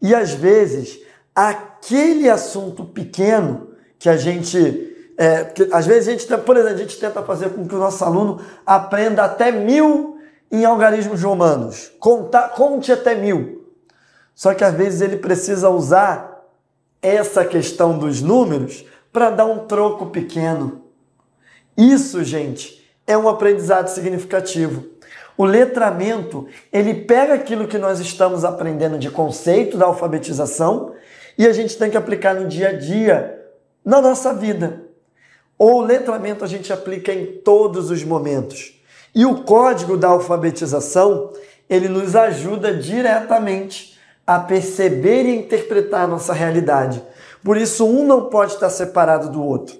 E 0.00 0.14
às 0.14 0.32
vezes, 0.32 1.00
aquele 1.34 2.28
assunto 2.28 2.84
pequeno 2.84 3.68
que 3.98 4.08
a 4.08 4.16
gente. 4.16 4.92
É, 5.18 5.44
que, 5.44 5.68
às 5.72 5.86
vezes 5.86 6.08
a 6.08 6.12
gente, 6.12 6.44
por 6.44 6.56
exemplo, 6.56 6.74
a 6.74 6.78
gente 6.78 6.98
tenta 6.98 7.22
fazer 7.22 7.50
com 7.50 7.66
que 7.66 7.74
o 7.74 7.78
nosso 7.78 8.04
aluno 8.04 8.40
aprenda 8.66 9.24
até 9.24 9.50
mil 9.50 10.18
em 10.50 10.64
algarismos 10.64 11.22
romanos. 11.22 11.90
Conta, 11.98 12.48
conte 12.50 12.92
até 12.92 13.14
mil. 13.14 13.66
Só 14.34 14.52
que 14.52 14.62
às 14.62 14.74
vezes 14.74 15.00
ele 15.00 15.16
precisa 15.16 15.70
usar 15.70 16.35
essa 17.06 17.44
questão 17.44 17.98
dos 17.98 18.20
números 18.20 18.84
para 19.12 19.30
dar 19.30 19.46
um 19.46 19.66
troco 19.66 20.06
pequeno. 20.06 20.82
Isso, 21.76 22.24
gente, 22.24 22.86
é 23.06 23.16
um 23.16 23.28
aprendizado 23.28 23.88
significativo. 23.88 24.84
O 25.36 25.44
letramento, 25.44 26.46
ele 26.72 26.94
pega 26.94 27.34
aquilo 27.34 27.68
que 27.68 27.78
nós 27.78 28.00
estamos 28.00 28.44
aprendendo 28.44 28.98
de 28.98 29.10
conceito 29.10 29.76
da 29.76 29.86
alfabetização 29.86 30.94
e 31.36 31.46
a 31.46 31.52
gente 31.52 31.76
tem 31.76 31.90
que 31.90 31.96
aplicar 31.96 32.34
no 32.34 32.48
dia 32.48 32.70
a 32.70 32.72
dia, 32.72 33.46
na 33.84 34.00
nossa 34.00 34.32
vida. 34.32 34.82
O 35.58 35.80
letramento 35.80 36.44
a 36.44 36.48
gente 36.48 36.72
aplica 36.72 37.12
em 37.12 37.26
todos 37.26 37.90
os 37.90 38.02
momentos. 38.02 38.80
E 39.14 39.24
o 39.24 39.42
código 39.44 39.96
da 39.96 40.08
alfabetização, 40.08 41.32
ele 41.68 41.88
nos 41.88 42.14
ajuda 42.16 42.74
diretamente 42.74 43.95
a 44.26 44.40
perceber 44.40 45.24
e 45.24 45.36
interpretar 45.36 46.04
a 46.04 46.06
nossa 46.06 46.32
realidade. 46.32 47.02
Por 47.44 47.56
isso, 47.56 47.86
um 47.86 48.04
não 48.04 48.24
pode 48.24 48.54
estar 48.54 48.70
separado 48.70 49.30
do 49.30 49.42
outro. 49.42 49.76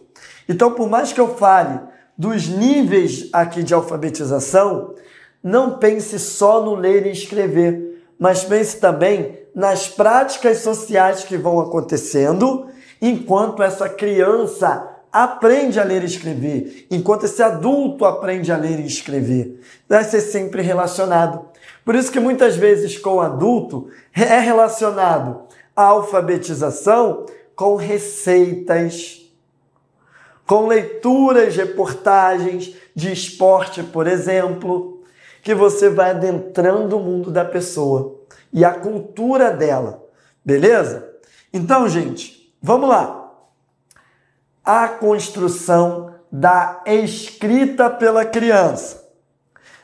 Então, 0.48 0.72
por 0.72 0.88
mais 0.88 1.12
que 1.12 1.20
eu 1.20 1.34
fale 1.34 1.80
dos 2.16 2.46
níveis 2.46 3.28
aqui 3.32 3.62
de 3.62 3.74
alfabetização, 3.74 4.94
não 5.42 5.78
pense 5.78 6.18
só 6.18 6.62
no 6.62 6.74
ler 6.74 7.06
e 7.06 7.12
escrever, 7.12 8.04
mas 8.18 8.44
pense 8.44 8.78
também 8.78 9.38
nas 9.54 9.88
práticas 9.88 10.58
sociais 10.58 11.24
que 11.24 11.36
vão 11.36 11.58
acontecendo 11.60 12.66
enquanto 13.00 13.62
essa 13.62 13.88
criança 13.88 14.96
aprende 15.12 15.80
a 15.80 15.84
ler 15.84 16.02
e 16.02 16.06
escrever, 16.06 16.86
enquanto 16.90 17.24
esse 17.24 17.42
adulto 17.42 18.04
aprende 18.04 18.52
a 18.52 18.56
ler 18.56 18.80
e 18.80 18.86
escrever. 18.86 19.60
Vai 19.88 20.04
ser 20.04 20.20
sempre 20.20 20.62
relacionado. 20.62 21.46
Por 21.86 21.94
isso 21.94 22.10
que 22.10 22.18
muitas 22.18 22.56
vezes 22.56 22.98
com 22.98 23.20
adulto 23.20 23.88
é 24.12 24.40
relacionado 24.40 25.42
a 25.76 25.84
alfabetização 25.84 27.26
com 27.54 27.76
receitas, 27.76 29.32
com 30.44 30.66
leituras, 30.66 31.54
reportagens 31.54 32.74
de 32.92 33.12
esporte, 33.12 33.84
por 33.84 34.08
exemplo, 34.08 35.04
que 35.44 35.54
você 35.54 35.88
vai 35.88 36.10
adentrando 36.10 36.98
o 36.98 37.00
mundo 37.00 37.30
da 37.30 37.44
pessoa 37.44 38.20
e 38.52 38.64
a 38.64 38.74
cultura 38.74 39.52
dela. 39.52 40.04
Beleza? 40.44 41.08
Então, 41.52 41.88
gente, 41.88 42.52
vamos 42.60 42.88
lá. 42.88 43.32
A 44.64 44.88
construção 44.88 46.16
da 46.32 46.82
escrita 46.84 47.88
pela 47.88 48.24
criança. 48.24 49.08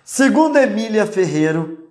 Segundo 0.05 0.59
Emília 0.59 1.07
Ferreiro, 1.07 1.82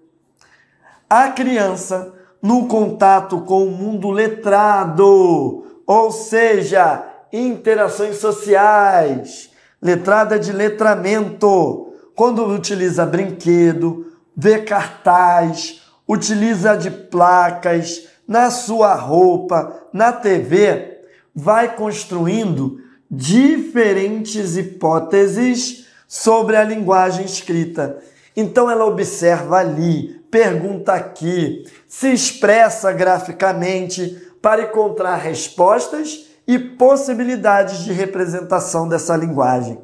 a 1.12 1.28
criança 1.28 2.14
no 2.42 2.68
contato 2.68 3.42
com 3.42 3.66
o 3.66 3.72
mundo 3.72 4.10
letrado, 4.10 5.66
ou 5.86 6.10
seja, 6.10 7.06
interações 7.34 8.16
sociais, 8.16 9.50
letrada 9.82 10.40
de 10.40 10.54
letramento, 10.54 11.92
quando 12.16 12.48
utiliza 12.48 13.06
brinquedo, 13.06 14.06
vê 14.38 14.60
cartaz, 14.60 15.82
utiliza 16.08 16.78
de 16.78 16.90
placas 16.90 18.08
na 18.26 18.50
sua 18.50 18.96
roupa, 18.96 19.82
na 19.92 20.14
TV, 20.14 21.02
vai 21.36 21.76
construindo 21.76 22.80
diferentes 23.10 24.56
hipóteses 24.56 25.88
sobre 26.08 26.56
a 26.56 26.64
linguagem 26.64 27.26
escrita. 27.26 27.98
Então 28.34 28.72
ela 28.72 28.86
observa 28.86 29.58
ali, 29.58 30.21
pergunta 30.32 30.94
aqui, 30.94 31.66
se 31.88 32.12
expressa 32.12 32.92
graficamente 32.94 34.30
para 34.42 34.64
encontrar 34.64 35.18
respostas 35.18 36.26
e 36.48 36.58
possibilidades 36.58 37.84
de 37.84 37.92
representação 37.92 38.88
dessa 38.88 39.16
linguagem. 39.16 39.78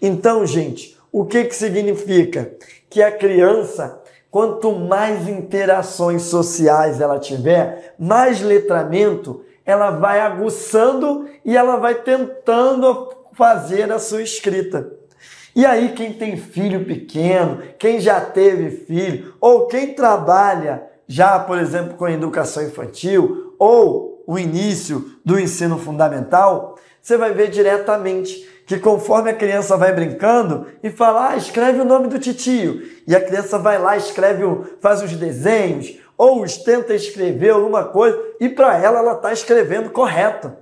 Então, 0.00 0.46
gente, 0.46 0.96
o 1.10 1.24
que, 1.24 1.44
que 1.44 1.54
significa? 1.54 2.52
Que 2.88 3.02
a 3.02 3.10
criança, 3.10 4.00
quanto 4.30 4.70
mais 4.72 5.26
interações 5.26 6.22
sociais 6.22 7.00
ela 7.00 7.18
tiver, 7.18 7.94
mais 7.98 8.40
letramento 8.40 9.42
ela 9.64 9.90
vai 9.90 10.20
aguçando 10.20 11.28
e 11.44 11.56
ela 11.56 11.76
vai 11.76 11.96
tentando 11.96 13.12
fazer 13.32 13.90
a 13.90 13.98
sua 13.98 14.22
escrita. 14.22 14.88
E 15.56 15.64
aí, 15.64 15.92
quem 15.92 16.12
tem 16.12 16.36
filho 16.36 16.84
pequeno, 16.84 17.62
quem 17.78 17.98
já 17.98 18.20
teve 18.20 18.70
filho, 18.84 19.34
ou 19.40 19.66
quem 19.66 19.94
trabalha 19.94 20.82
já, 21.08 21.38
por 21.38 21.56
exemplo, 21.56 21.94
com 21.94 22.06
educação 22.06 22.62
infantil, 22.62 23.54
ou 23.58 24.22
o 24.26 24.38
início 24.38 25.12
do 25.24 25.40
ensino 25.40 25.78
fundamental, 25.78 26.76
você 27.00 27.16
vai 27.16 27.32
ver 27.32 27.48
diretamente 27.48 28.46
que 28.66 28.78
conforme 28.78 29.30
a 29.30 29.34
criança 29.34 29.78
vai 29.78 29.94
brincando 29.94 30.66
e 30.82 30.90
fala, 30.90 31.30
ah, 31.30 31.36
escreve 31.38 31.80
o 31.80 31.86
nome 31.86 32.08
do 32.08 32.18
titio, 32.18 32.82
e 33.06 33.16
a 33.16 33.24
criança 33.24 33.58
vai 33.58 33.78
lá, 33.78 33.96
escreve, 33.96 34.42
faz 34.78 35.02
os 35.02 35.16
desenhos, 35.16 35.98
ou 36.18 36.44
tenta 36.66 36.92
escrever 36.92 37.50
alguma 37.50 37.84
coisa, 37.84 38.20
e 38.38 38.50
para 38.50 38.76
ela 38.76 38.98
ela 38.98 39.12
está 39.12 39.32
escrevendo 39.32 39.88
correto. 39.88 40.52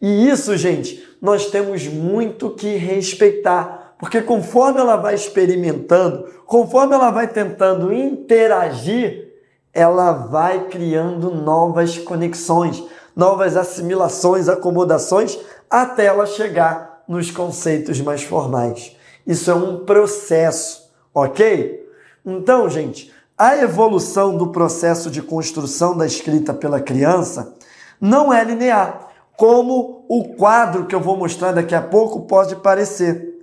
E 0.00 0.30
isso, 0.30 0.56
gente, 0.56 1.06
nós 1.20 1.50
temos 1.50 1.86
muito 1.86 2.50
que 2.50 2.76
respeitar, 2.76 3.83
porque 4.04 4.20
conforme 4.20 4.78
ela 4.78 4.96
vai 4.96 5.14
experimentando, 5.14 6.26
conforme 6.44 6.94
ela 6.94 7.10
vai 7.10 7.26
tentando 7.26 7.90
interagir, 7.90 9.32
ela 9.72 10.12
vai 10.12 10.66
criando 10.66 11.30
novas 11.30 11.96
conexões, 11.96 12.84
novas 13.16 13.56
assimilações, 13.56 14.46
acomodações, 14.46 15.38
até 15.70 16.04
ela 16.04 16.26
chegar 16.26 17.02
nos 17.08 17.30
conceitos 17.30 17.98
mais 18.02 18.22
formais. 18.22 18.94
Isso 19.26 19.50
é 19.50 19.54
um 19.54 19.86
processo, 19.86 20.92
ok? 21.14 21.88
Então, 22.26 22.68
gente, 22.68 23.10
a 23.38 23.56
evolução 23.56 24.36
do 24.36 24.48
processo 24.48 25.10
de 25.10 25.22
construção 25.22 25.96
da 25.96 26.04
escrita 26.04 26.52
pela 26.52 26.78
criança 26.78 27.54
não 27.98 28.30
é 28.30 28.44
linear, 28.44 29.08
como 29.34 30.04
o 30.10 30.34
quadro 30.34 30.84
que 30.84 30.94
eu 30.94 31.00
vou 31.00 31.16
mostrar 31.16 31.52
daqui 31.52 31.74
a 31.74 31.80
pouco 31.80 32.26
pode 32.26 32.56
parecer. 32.56 33.33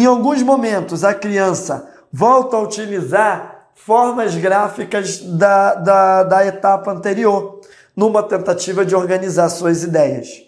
Em 0.00 0.06
alguns 0.06 0.42
momentos, 0.42 1.04
a 1.04 1.12
criança 1.12 1.86
volta 2.10 2.56
a 2.56 2.60
utilizar 2.62 3.66
formas 3.74 4.34
gráficas 4.34 5.18
da, 5.18 5.74
da, 5.74 6.22
da 6.22 6.46
etapa 6.46 6.90
anterior, 6.90 7.60
numa 7.94 8.22
tentativa 8.22 8.82
de 8.82 8.96
organizar 8.96 9.50
suas 9.50 9.82
ideias. 9.82 10.42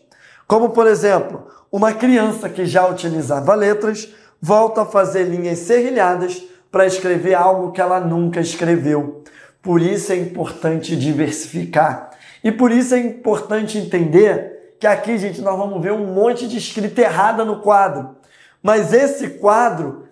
Como, 0.48 0.70
por 0.70 0.86
exemplo, 0.86 1.48
uma 1.70 1.92
criança 1.92 2.48
que 2.48 2.64
já 2.64 2.86
utilizava 2.88 3.54
letras 3.54 4.08
volta 4.40 4.80
a 4.80 4.86
fazer 4.86 5.24
linhas 5.24 5.58
serrilhadas 5.58 6.42
para 6.70 6.86
escrever 6.86 7.34
algo 7.34 7.72
que 7.72 7.80
ela 7.82 8.00
nunca 8.00 8.40
escreveu. 8.40 9.22
Por 9.60 9.82
isso 9.82 10.12
é 10.12 10.16
importante 10.16 10.96
diversificar. 10.96 12.08
E 12.42 12.50
por 12.50 12.72
isso 12.72 12.94
é 12.94 13.00
importante 13.00 13.76
entender 13.76 14.76
que 14.80 14.86
aqui, 14.86 15.18
gente, 15.18 15.42
nós 15.42 15.58
vamos 15.58 15.82
ver 15.82 15.92
um 15.92 16.06
monte 16.06 16.48
de 16.48 16.56
escrita 16.56 17.02
errada 17.02 17.44
no 17.44 17.60
quadro. 17.60 18.21
Mas 18.62 18.92
esse 18.92 19.28
quadro 19.30 20.04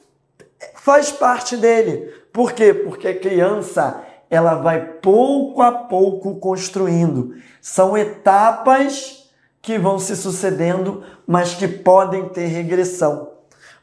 faz 0.75 1.13
parte 1.13 1.57
dele. 1.57 2.13
Por 2.33 2.53
quê? 2.53 2.75
Porque 2.75 3.09
a 3.09 3.19
criança 3.19 4.03
ela 4.29 4.55
vai 4.55 4.81
pouco 4.85 5.63
a 5.63 5.73
pouco 5.73 6.37
construindo. 6.37 7.35
São 7.61 7.97
etapas 7.97 9.31
que 9.63 9.79
vão 9.79 9.99
se 9.99 10.17
sucedendo, 10.17 11.03
mas 11.27 11.55
que 11.55 11.69
podem 11.69 12.29
ter 12.29 12.47
regressão. 12.47 13.31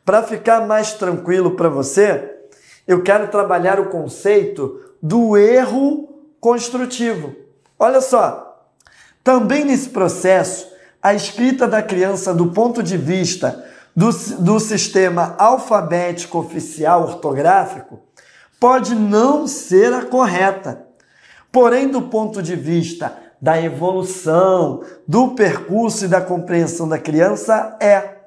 Para 0.04 0.24
ficar 0.24 0.66
mais 0.66 0.94
tranquilo 0.94 1.52
para 1.52 1.70
você, 1.70 2.34
eu 2.88 3.04
quero 3.04 3.28
trabalhar 3.28 3.80
o 3.80 3.90
conceito 3.90 4.80
do 5.02 5.38
erro 5.38 6.24
construtivo. 6.40 7.36
Olha 7.78 8.02
só, 8.02 8.66
também 9.24 9.66
nesse 9.66 9.90
processo, 9.90 10.72
a 11.04 11.14
escrita 11.14 11.68
da 11.68 11.84
criança 11.84 12.34
do 12.34 12.48
ponto 12.48 12.82
de 12.82 12.98
vista 12.98 13.66
do, 13.98 14.12
do 14.12 14.60
sistema 14.60 15.34
alfabético 15.40 16.38
oficial 16.38 17.02
ortográfico 17.02 18.00
pode 18.60 18.94
não 18.94 19.48
ser 19.48 19.92
a 19.92 20.06
correta. 20.06 20.86
Porém, 21.52 21.88
do 21.88 22.04
ponto 22.04 22.44
de 22.44 22.56
vista 22.56 23.18
da 23.42 23.60
evolução, 23.60 24.84
do 25.08 25.30
percurso 25.30 26.06
e 26.06 26.08
da 26.08 26.22
compreensão 26.22 26.88
da 26.88 27.00
criança, 27.00 27.76
é. 27.82 28.18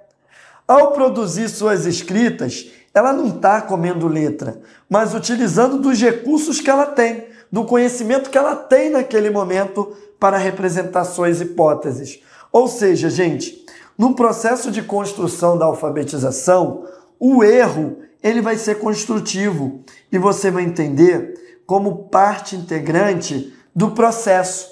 Ao 0.67 0.91
produzir 0.91 1.49
suas 1.49 1.87
escritas, 1.87 2.67
ela 2.93 3.13
não 3.13 3.29
está 3.29 3.61
comendo 3.61 4.09
letra, 4.09 4.61
mas 4.89 5.15
utilizando 5.15 5.79
dos 5.79 6.01
recursos 6.01 6.61
que 6.61 6.71
ela 6.71 6.87
tem, 6.87 7.29
do 7.51 7.65
conhecimento 7.65 8.29
que 8.29 8.39
ela 8.39 8.57
tem 8.57 8.91
naquele 8.91 9.31
momento 9.31 9.97
para 10.19 10.37
representar 10.37 11.05
suas 11.05 11.41
hipóteses. 11.41 12.21
Ou 12.53 12.67
seja, 12.67 13.09
gente, 13.09 13.65
no 14.01 14.15
processo 14.15 14.71
de 14.71 14.81
construção 14.81 15.59
da 15.59 15.67
alfabetização, 15.67 16.87
o 17.19 17.45
erro 17.45 17.99
ele 18.23 18.41
vai 18.41 18.57
ser 18.57 18.79
construtivo 18.79 19.85
e 20.11 20.17
você 20.17 20.51
vai 20.51 20.63
entender 20.63 21.61
como 21.67 22.09
parte 22.09 22.57
integrante 22.57 23.55
do 23.77 23.91
processo. 23.91 24.71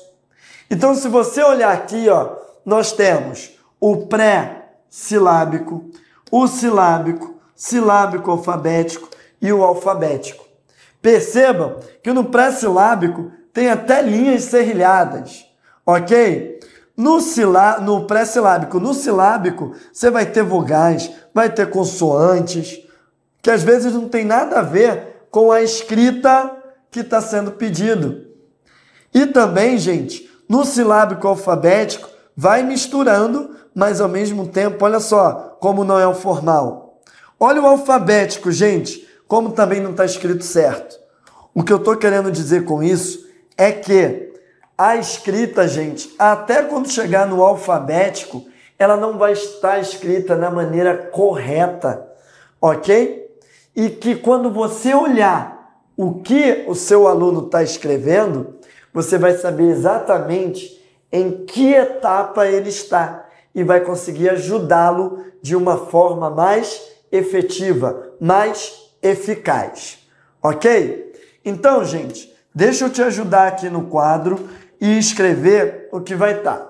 Então, 0.71 0.95
se 0.95 1.11
você 1.11 1.43
olhar 1.43 1.75
aqui, 1.75 2.09
ó, 2.09 2.37
nós 2.65 2.93
temos 2.93 3.51
o 3.79 4.07
pré-silábico, 4.07 5.91
o 6.33 6.49
silábico, 6.49 7.35
silábico 7.55 8.31
alfabético 8.31 9.11
e 9.43 9.53
o 9.53 9.63
alfabético. 9.63 10.43
Percebam 11.03 11.77
que 12.03 12.15
no 12.15 12.25
pré-silábico 12.25 13.31
tem 13.53 13.69
até 13.69 14.01
linhas 14.01 14.45
serrilhadas, 14.45 15.45
ok? 15.85 16.59
No, 16.99 17.21
silá, 17.21 17.79
no 17.79 18.07
pré-silábico, 18.07 18.81
no 18.81 18.93
silábico, 18.93 19.73
você 19.93 20.11
vai 20.11 20.27
ter 20.27 20.43
vogais, 20.43 21.09
vai 21.33 21.49
ter 21.49 21.71
consoantes, 21.71 22.85
que 23.41 23.53
às 23.53 23.63
vezes 23.63 23.95
não 23.95 24.09
tem 24.09 24.25
nada 24.25 24.59
a 24.59 24.63
ver 24.63 25.29
com 25.31 25.53
a 25.53 25.63
escrita 25.63 26.51
que 26.91 26.99
está 26.99 27.21
sendo 27.21 27.53
pedido. 27.53 28.27
E 29.15 29.27
também, 29.27 29.79
gente, 29.79 30.29
no 30.49 30.65
silábico 30.65 31.29
alfabético, 31.29 32.09
vai 32.37 32.65
misturando, 32.65 33.55
mas 33.73 34.01
ao 34.01 34.09
mesmo 34.09 34.49
tempo, 34.49 34.85
olha 34.85 34.99
só 34.99 35.57
como 35.61 35.85
não 35.85 36.01
é 36.01 36.07
o 36.09 36.15
formal. 36.15 37.01
Olha 37.39 37.63
o 37.63 37.67
alfabético, 37.67 38.51
gente, 38.51 39.07
como 39.29 39.53
também 39.53 39.81
não 39.81 39.93
está 39.93 40.05
escrito 40.05 40.43
certo. 40.43 40.99
O 41.55 41.63
que 41.63 41.73
eu 41.73 41.77
estou 41.77 41.97
querendo 41.97 42.33
dizer 42.33 42.65
com 42.65 42.83
isso 42.83 43.25
é 43.57 43.71
que 43.71 44.28
a 44.79 44.97
escrita, 44.97 45.67
gente, 45.67 46.15
até 46.19 46.63
quando 46.63 46.89
chegar 46.89 47.27
no 47.27 47.43
alfabético, 47.43 48.47
ela 48.79 48.97
não 48.97 49.19
vai 49.19 49.33
estar 49.33 49.81
escrita 49.81 50.37
da 50.37 50.51
maneira 50.51 50.97
correta, 50.97 52.07
ok? 52.61 53.29
e 53.79 53.89
que 53.91 54.17
quando 54.17 54.51
você 54.51 54.93
olhar 54.93 55.85
o 55.97 56.15
que 56.15 56.65
o 56.67 56.75
seu 56.75 57.07
aluno 57.07 57.47
está 57.47 57.63
escrevendo, 57.63 58.57
você 58.93 59.17
vai 59.17 59.37
saber 59.37 59.71
exatamente 59.71 60.85
em 61.13 61.45
que 61.45 61.75
etapa 61.75 62.49
ele 62.49 62.71
está 62.71 63.29
e 63.55 63.63
vai 63.63 63.81
conseguir 63.81 64.31
ajudá-lo 64.31 65.25
de 65.41 65.55
uma 65.55 65.77
forma 65.77 66.29
mais 66.29 66.83
efetiva, 67.13 68.15
mais 68.21 68.91
eficaz. 69.01 70.01
Ok? 70.43 71.13
Então, 71.45 71.85
gente, 71.85 72.35
deixa 72.53 72.87
eu 72.87 72.91
te 72.91 73.01
ajudar 73.01 73.47
aqui 73.47 73.71
no 73.71 73.83
quadro 73.83 74.49
e 74.81 74.99
escrever 74.99 75.89
o 75.93 76.01
que 76.01 76.15
vai 76.15 76.39
estar. 76.39 76.57
Tá. 76.57 76.69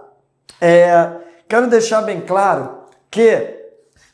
É, 0.61 1.13
quero 1.49 1.69
deixar 1.69 2.03
bem 2.03 2.21
claro 2.21 2.79
que 3.11 3.57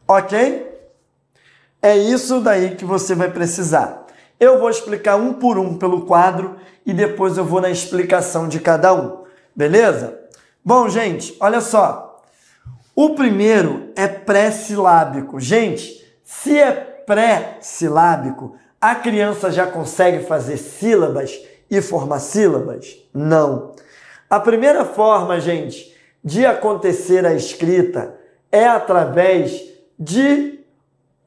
Ok? 0.06 0.69
É 1.82 1.96
isso 1.96 2.40
daí 2.40 2.76
que 2.76 2.84
você 2.84 3.14
vai 3.14 3.30
precisar. 3.30 4.06
Eu 4.38 4.58
vou 4.58 4.68
explicar 4.68 5.16
um 5.16 5.34
por 5.34 5.58
um 5.58 5.78
pelo 5.78 6.02
quadro 6.06 6.56
e 6.84 6.92
depois 6.92 7.36
eu 7.36 7.44
vou 7.44 7.60
na 7.60 7.70
explicação 7.70 8.48
de 8.48 8.60
cada 8.60 8.92
um, 8.92 9.24
beleza? 9.54 10.18
Bom, 10.64 10.88
gente, 10.88 11.36
olha 11.40 11.60
só. 11.60 12.22
O 12.94 13.14
primeiro 13.14 13.90
é 13.96 14.06
pré-silábico. 14.06 15.40
Gente, 15.40 16.06
se 16.22 16.58
é 16.58 16.70
pré-silábico, 16.70 18.56
a 18.78 18.94
criança 18.94 19.50
já 19.50 19.66
consegue 19.66 20.26
fazer 20.26 20.58
sílabas 20.58 21.38
e 21.70 21.80
formar 21.80 22.18
sílabas? 22.18 22.98
Não. 23.14 23.74
A 24.28 24.38
primeira 24.38 24.84
forma, 24.84 25.40
gente, 25.40 25.96
de 26.22 26.44
acontecer 26.44 27.24
a 27.24 27.32
escrita 27.32 28.14
é 28.52 28.66
através 28.66 29.62
de 29.98 30.59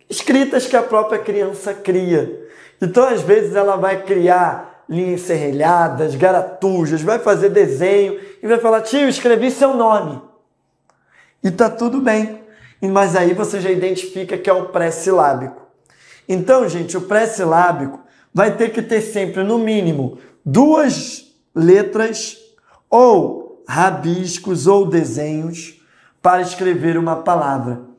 escritas 0.09 0.65
que 0.65 0.75
a 0.75 0.83
própria 0.83 1.19
criança 1.19 1.73
cria. 1.73 2.47
Então, 2.81 3.03
às 3.05 3.21
vezes, 3.21 3.55
ela 3.55 3.75
vai 3.75 4.03
criar 4.03 4.85
linhas 4.89 5.21
serrelhadas, 5.21 6.15
garatujas, 6.15 7.01
vai 7.01 7.19
fazer 7.19 7.49
desenho 7.49 8.19
e 8.41 8.47
vai 8.47 8.59
falar: 8.59 8.81
tio, 8.81 9.07
escrevi 9.07 9.51
seu 9.51 9.73
nome. 9.73 10.21
E 11.43 11.51
tá 11.51 11.69
tudo 11.69 11.99
bem. 11.99 12.41
Mas 12.81 13.15
aí 13.15 13.33
você 13.33 13.61
já 13.61 13.71
identifica 13.71 14.37
que 14.37 14.49
é 14.49 14.53
o 14.53 14.65
pré-silábico. 14.65 15.61
Então, 16.27 16.67
gente, 16.67 16.97
o 16.97 17.01
pré-silábico 17.01 17.99
vai 18.33 18.55
ter 18.55 18.69
que 18.69 18.81
ter 18.81 19.01
sempre, 19.01 19.43
no 19.43 19.57
mínimo, 19.57 20.17
duas 20.43 21.33
letras 21.55 22.37
ou 22.89 23.63
rabiscos 23.67 24.67
ou 24.67 24.85
desenhos 24.85 25.81
para 26.21 26.41
escrever 26.41 26.97
uma 26.97 27.17
palavra. 27.17 27.92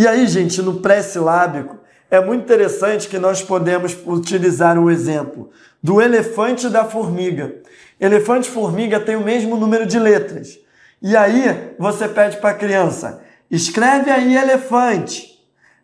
E 0.00 0.08
aí, 0.08 0.26
gente, 0.26 0.62
no 0.62 0.80
pré-silábico, 0.80 1.76
é 2.10 2.24
muito 2.24 2.44
interessante 2.44 3.06
que 3.06 3.18
nós 3.18 3.42
podemos 3.42 3.94
utilizar 4.06 4.78
o 4.78 4.90
exemplo 4.90 5.50
do 5.82 6.00
elefante 6.00 6.68
e 6.68 6.70
da 6.70 6.86
formiga. 6.86 7.56
Elefante 8.00 8.48
e 8.48 8.50
formiga 8.50 8.98
têm 8.98 9.16
o 9.16 9.22
mesmo 9.22 9.58
número 9.58 9.84
de 9.84 9.98
letras. 9.98 10.58
E 11.02 11.14
aí 11.14 11.74
você 11.78 12.08
pede 12.08 12.38
para 12.38 12.48
a 12.48 12.54
criança: 12.54 13.22
escreve 13.50 14.10
aí 14.10 14.38
elefante. 14.38 15.38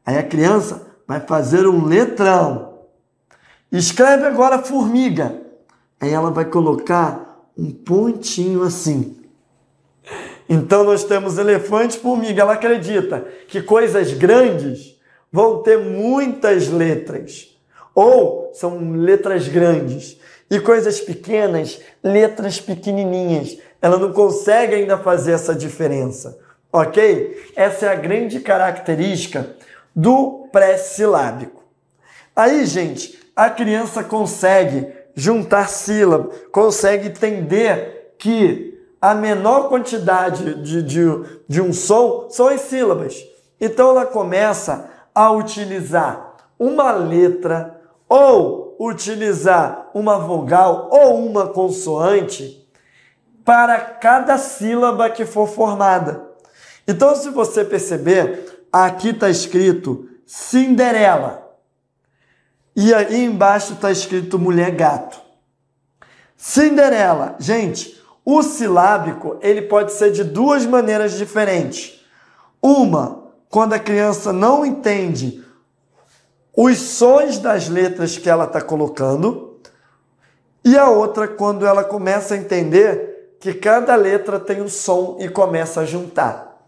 Aí 0.06 0.16
a 0.16 0.22
criança 0.22 0.86
vai 1.06 1.20
fazer 1.20 1.66
um 1.66 1.84
letrão. 1.84 2.78
Escreve 3.70 4.24
agora 4.24 4.62
formiga. 4.62 5.42
Aí 6.00 6.10
ela 6.10 6.30
vai 6.30 6.46
colocar 6.46 7.50
um 7.54 7.70
pontinho 7.70 8.62
assim. 8.62 9.14
Então 10.48 10.84
nós 10.84 11.04
temos 11.04 11.38
elefante 11.38 11.98
formiga. 11.98 12.42
Ela 12.42 12.54
acredita 12.54 13.26
que 13.48 13.60
coisas 13.62 14.12
grandes 14.12 14.96
vão 15.32 15.62
ter 15.62 15.78
muitas 15.78 16.68
letras. 16.68 17.56
Ou 17.94 18.50
são 18.54 18.92
letras 18.92 19.48
grandes. 19.48 20.18
E 20.50 20.60
coisas 20.60 21.00
pequenas, 21.00 21.80
letras 22.02 22.60
pequenininhas. 22.60 23.58
Ela 23.82 23.98
não 23.98 24.12
consegue 24.12 24.74
ainda 24.74 24.96
fazer 24.96 25.32
essa 25.32 25.54
diferença. 25.54 26.38
Ok? 26.72 27.50
Essa 27.56 27.86
é 27.86 27.88
a 27.88 27.94
grande 27.94 28.40
característica 28.40 29.56
do 29.94 30.48
pré-silábico. 30.52 31.64
Aí, 32.34 32.66
gente, 32.66 33.18
a 33.34 33.48
criança 33.48 34.04
consegue 34.04 34.86
juntar 35.14 35.68
sílabas, 35.68 36.36
consegue 36.52 37.08
entender 37.08 38.14
que 38.18 38.75
a 39.00 39.14
menor 39.14 39.68
quantidade 39.68 40.62
de, 40.62 40.82
de, 40.82 41.04
de 41.48 41.60
um 41.60 41.72
som 41.72 42.28
são 42.30 42.48
as 42.48 42.62
sílabas. 42.62 43.24
Então 43.60 43.90
ela 43.90 44.06
começa 44.06 44.90
a 45.14 45.30
utilizar 45.30 46.36
uma 46.58 46.90
letra 46.92 47.80
ou 48.08 48.76
utilizar 48.78 49.90
uma 49.94 50.18
vogal 50.18 50.88
ou 50.90 51.26
uma 51.26 51.48
consoante 51.48 52.66
para 53.44 53.78
cada 53.78 54.36
sílaba 54.38 55.08
que 55.08 55.24
for 55.24 55.48
formada. 55.48 56.26
Então, 56.86 57.14
se 57.16 57.30
você 57.30 57.64
perceber, 57.64 58.66
aqui 58.72 59.10
está 59.10 59.30
escrito 59.30 60.08
Cinderela. 60.26 61.46
E 62.74 62.92
aí 62.92 63.24
embaixo 63.24 63.74
está 63.74 63.90
escrito 63.90 64.38
mulher 64.38 64.72
gato. 64.72 65.20
Cinderela. 66.36 67.36
Gente, 67.38 67.95
o 68.28 68.42
silábico 68.42 69.38
ele 69.40 69.62
pode 69.62 69.92
ser 69.92 70.10
de 70.10 70.24
duas 70.24 70.66
maneiras 70.66 71.12
diferentes. 71.12 72.04
Uma, 72.60 73.22
quando 73.48 73.74
a 73.74 73.78
criança 73.78 74.32
não 74.32 74.66
entende 74.66 75.44
os 76.52 76.76
sons 76.76 77.38
das 77.38 77.68
letras 77.68 78.18
que 78.18 78.28
ela 78.28 78.44
está 78.44 78.60
colocando. 78.60 79.60
E 80.64 80.76
a 80.76 80.88
outra, 80.88 81.28
quando 81.28 81.64
ela 81.64 81.84
começa 81.84 82.34
a 82.34 82.36
entender 82.36 83.36
que 83.38 83.54
cada 83.54 83.94
letra 83.94 84.40
tem 84.40 84.60
um 84.60 84.68
som 84.68 85.18
e 85.20 85.28
começa 85.28 85.82
a 85.82 85.86
juntar. 85.86 86.66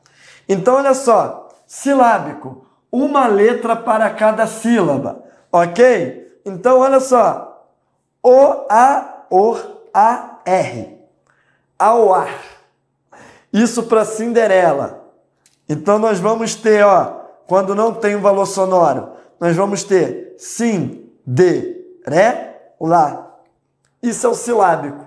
Então, 0.49 0.77
olha 0.77 0.95
só, 0.95 1.49
silábico, 1.67 2.65
uma 2.93 3.27
letra 3.27 3.75
para 3.75 4.09
cada 4.11 4.47
sílaba. 4.47 5.25
Ok? 5.51 6.41
Então, 6.45 6.79
olha 6.79 7.01
só. 7.01 7.67
O, 8.23 8.67
A, 8.71 9.25
OR, 9.29 9.59
A, 9.93 10.39
R. 10.45 10.98
Ao 11.79 12.13
ar. 12.13 12.43
Isso 13.53 13.85
para 13.85 14.05
Cinderela. 14.05 15.05
Então, 15.69 15.99
nós 15.99 16.19
vamos 16.19 16.55
ter, 16.55 16.85
ó, 16.85 17.21
quando 17.47 17.75
não 17.75 17.95
tem 17.95 18.17
um 18.17 18.21
valor 18.21 18.47
sonoro, 18.47 19.11
nós 19.39 19.55
vamos 19.55 19.85
ter 19.85 20.35
sim, 20.39 21.11
de, 21.27 21.77
ré, 22.07 22.73
lá. 22.81 23.37
Isso 24.03 24.27
é 24.27 24.31
o 24.31 24.35
silábico. 24.35 25.07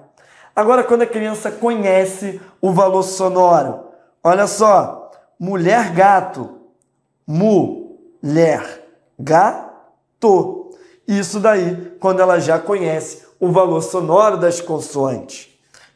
Agora, 0.55 0.83
quando 0.83 1.01
a 1.01 1.07
criança 1.07 1.51
conhece 1.51 2.39
o 2.61 2.71
valor 2.71 3.03
sonoro, 3.03 3.85
olha 4.23 4.47
só, 4.47 5.11
mulher 5.39 5.91
gato, 5.91 6.57
mulher, 7.27 8.87
gato 9.19 9.71
to. 10.21 10.69
Isso 11.07 11.39
daí, 11.39 11.97
quando 11.99 12.21
ela 12.21 12.39
já 12.39 12.57
conhece 12.59 13.25
o 13.39 13.51
valor 13.51 13.81
sonoro 13.81 14.37
das 14.37 14.61
consoantes. 14.61 15.49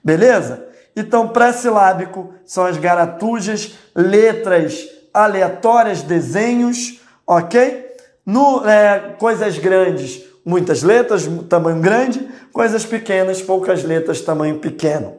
Beleza? 0.05 0.67
Então, 0.95 1.29
pré-silábico 1.29 2.31
são 2.45 2.63
as 2.63 2.77
garatujas, 2.77 3.73
letras 3.95 4.87
aleatórias, 5.11 6.03
desenhos, 6.03 7.01
ok? 7.25 7.83
No, 8.23 8.63
é, 8.69 9.15
coisas 9.17 9.57
grandes, 9.57 10.23
muitas 10.45 10.83
letras, 10.83 11.27
tamanho 11.49 11.81
grande, 11.81 12.29
coisas 12.53 12.85
pequenas, 12.85 13.41
poucas 13.41 13.83
letras, 13.83 14.21
tamanho 14.21 14.59
pequeno. 14.59 15.17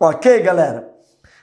Ok, 0.00 0.40
galera? 0.40 0.92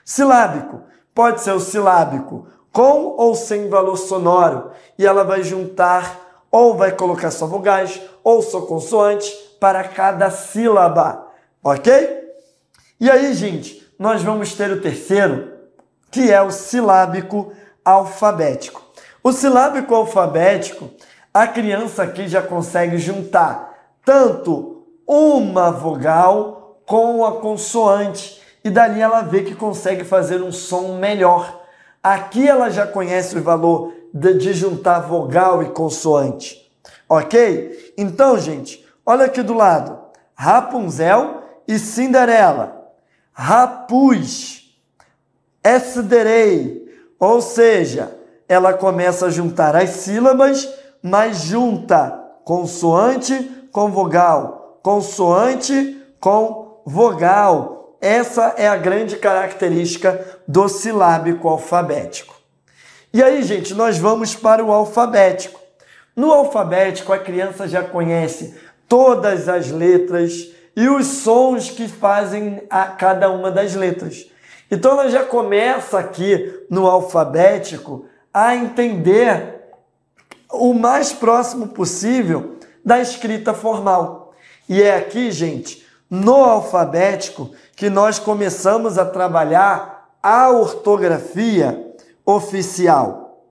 Silábico 0.04 0.82
pode 1.14 1.40
ser 1.40 1.52
o 1.52 1.60
silábico 1.60 2.46
com 2.70 3.14
ou 3.16 3.34
sem 3.34 3.70
valor 3.70 3.96
sonoro 3.96 4.70
e 4.98 5.06
ela 5.06 5.24
vai 5.24 5.42
juntar 5.42 6.44
ou 6.50 6.76
vai 6.76 6.92
colocar 6.92 7.30
só 7.30 7.46
vogais 7.46 8.00
ou 8.22 8.42
só 8.42 8.62
consoantes 8.62 9.30
para 9.58 9.84
cada 9.84 10.30
sílaba, 10.30 11.26
ok? 11.64 12.21
E 13.02 13.10
aí, 13.10 13.34
gente, 13.34 13.84
nós 13.98 14.22
vamos 14.22 14.54
ter 14.54 14.70
o 14.70 14.80
terceiro, 14.80 15.54
que 16.08 16.30
é 16.30 16.40
o 16.40 16.52
silábico 16.52 17.52
alfabético. 17.84 18.80
O 19.24 19.32
silábico 19.32 19.92
alfabético, 19.92 20.88
a 21.34 21.48
criança 21.48 22.04
aqui 22.04 22.28
já 22.28 22.40
consegue 22.40 22.98
juntar 22.98 23.96
tanto 24.04 24.86
uma 25.04 25.72
vogal 25.72 26.80
com 26.86 27.26
a 27.26 27.40
consoante 27.40 28.40
e 28.62 28.70
dali 28.70 29.00
ela 29.00 29.22
vê 29.22 29.42
que 29.42 29.56
consegue 29.56 30.04
fazer 30.04 30.40
um 30.40 30.52
som 30.52 30.94
melhor. 30.98 31.60
Aqui 32.00 32.48
ela 32.48 32.70
já 32.70 32.86
conhece 32.86 33.36
o 33.36 33.42
valor 33.42 33.92
de, 34.14 34.34
de 34.34 34.52
juntar 34.52 35.00
vogal 35.00 35.60
e 35.60 35.70
consoante. 35.70 36.70
Ok? 37.08 37.94
Então, 37.98 38.38
gente, 38.38 38.86
olha 39.04 39.24
aqui 39.24 39.42
do 39.42 39.54
lado: 39.54 39.98
Rapunzel 40.36 41.42
e 41.66 41.80
Cinderela. 41.80 42.81
Rapuz, 43.32 44.62
esderei. 45.64 46.82
Ou 47.18 47.40
seja, 47.40 48.16
ela 48.48 48.74
começa 48.74 49.26
a 49.26 49.30
juntar 49.30 49.74
as 49.76 49.90
sílabas, 49.90 50.68
mas 51.02 51.42
junta 51.42 52.20
consoante 52.44 53.50
com 53.70 53.90
vogal, 53.90 54.78
consoante 54.82 56.00
com 56.20 56.82
vogal. 56.84 57.96
Essa 58.00 58.54
é 58.56 58.68
a 58.68 58.76
grande 58.76 59.16
característica 59.16 60.40
do 60.46 60.68
silábico 60.68 61.48
alfabético. 61.48 62.34
E 63.14 63.22
aí, 63.22 63.42
gente, 63.42 63.74
nós 63.74 63.98
vamos 63.98 64.34
para 64.34 64.64
o 64.64 64.72
alfabético. 64.72 65.60
No 66.14 66.32
alfabético, 66.32 67.12
a 67.12 67.18
criança 67.18 67.68
já 67.68 67.82
conhece 67.82 68.54
todas 68.88 69.48
as 69.48 69.70
letras 69.70 70.48
e 70.74 70.88
os 70.88 71.06
sons 71.06 71.70
que 71.70 71.88
fazem 71.88 72.62
a 72.70 72.86
cada 72.86 73.30
uma 73.30 73.50
das 73.50 73.74
letras. 73.74 74.26
Então, 74.70 74.92
ela 74.92 75.10
já 75.10 75.24
começa 75.24 75.98
aqui 75.98 76.64
no 76.70 76.86
alfabético 76.86 78.06
a 78.32 78.56
entender 78.56 79.60
o 80.50 80.72
mais 80.72 81.12
próximo 81.12 81.68
possível 81.68 82.56
da 82.84 83.00
escrita 83.00 83.52
formal. 83.52 84.34
E 84.68 84.82
é 84.82 84.96
aqui, 84.96 85.30
gente, 85.30 85.86
no 86.08 86.36
alfabético, 86.36 87.50
que 87.76 87.90
nós 87.90 88.18
começamos 88.18 88.98
a 88.98 89.04
trabalhar 89.04 90.10
a 90.22 90.50
ortografia 90.50 91.94
oficial. 92.24 93.48